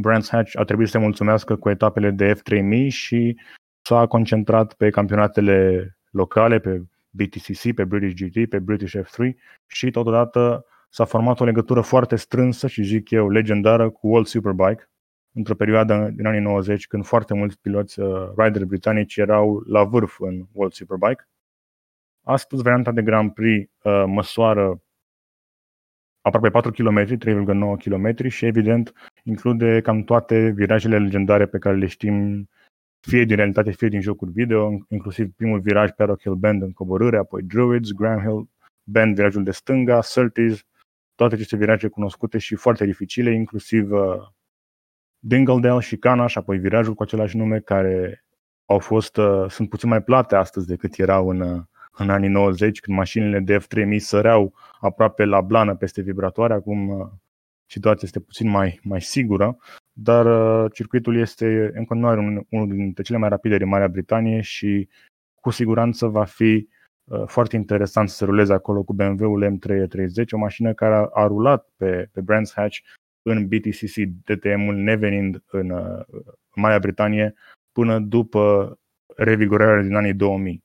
[0.00, 3.40] Brands Hatch a trebuit să se mulțumească cu etapele de F3000 și
[3.82, 9.30] s-a concentrat pe campionatele locale, pe BTCC, pe British GT, pe British F3
[9.66, 14.88] și totodată s-a format o legătură foarte strânsă și zic eu legendară cu World Superbike
[15.32, 20.20] într-o perioadă din anii 90 când foarte mulți piloți uh, rideri britanici erau la vârf
[20.20, 21.28] în World Superbike.
[22.22, 24.83] Astăzi varianta de Grand Prix uh, măsoară
[26.26, 31.86] aproape 4 km, 3,9 km și evident include cam toate virajele legendare pe care le
[31.86, 32.48] știm
[33.00, 36.72] fie din realitate, fie din jocuri video, inclusiv primul viraj pe Rock Hill Bend în
[36.72, 38.48] coborâre, apoi Druids, Graham Hill
[38.84, 40.64] Bend, virajul de stânga, Surtees,
[41.14, 44.16] toate aceste viraje cunoscute și foarte dificile, inclusiv uh,
[45.18, 48.24] Dingledale și Cana și apoi virajul cu același nume care
[48.64, 51.62] au fost, uh, sunt puțin mai plate astăzi decât erau în, uh,
[51.96, 56.54] în anii 90, când mașinile de F3000 săreau aproape la blană peste vibratoare.
[56.54, 57.06] Acum uh,
[57.66, 59.56] situația este puțin mai, mai sigură,
[59.92, 64.40] dar uh, circuitul este în continuare un, unul dintre cele mai rapide din Marea Britanie
[64.40, 64.88] și
[65.40, 66.68] cu siguranță va fi
[67.04, 71.26] uh, foarte interesant să se ruleze acolo cu BMW-ul M330, o mașină care a, a
[71.26, 72.78] rulat pe, pe Brands Hatch
[73.22, 77.34] în BTCC, DTM-ul nevenind în, în Marea Britanie
[77.72, 78.74] până după
[79.16, 80.63] revigorarea din anii 2000.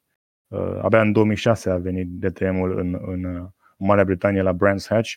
[0.82, 5.14] Abia în 2006 a venit DTM-ul în, în Marea Britanie la Brands Hatch,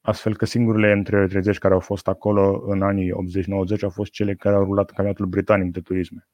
[0.00, 3.12] astfel că singurele M330 care au fost acolo în anii
[3.78, 6.28] 80-90 au fost cele care au rulat în campionatul britanic de turisme.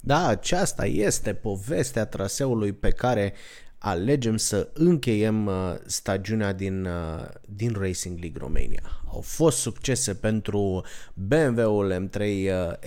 [0.00, 3.32] Da, aceasta este povestea traseului pe care
[3.78, 5.54] alegem să încheiem uh,
[5.86, 8.82] stagiunea din, uh, din Racing League Romania.
[9.12, 12.22] Au fost succese pentru BMW-ul M3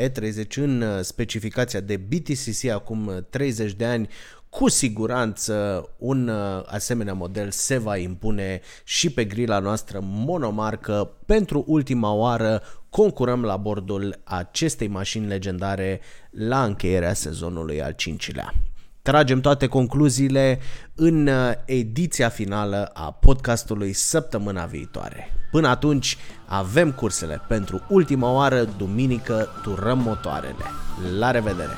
[0.08, 4.10] E30 în specificația de BTCC acum 30 de ani,
[4.50, 11.12] cu siguranță un uh, asemenea model se va impune și pe grila noastră monomarcă.
[11.26, 18.54] Pentru ultima oară concurăm la bordul acestei mașini legendare la încheierea sezonului al cincilea.
[19.02, 20.60] Tragem toate concluziile
[20.96, 25.34] în uh, ediția finală a podcastului săptămâna viitoare.
[25.52, 30.66] Până atunci avem cursele pentru ultima oară, duminică turăm motoarele.
[31.18, 31.74] La revedere!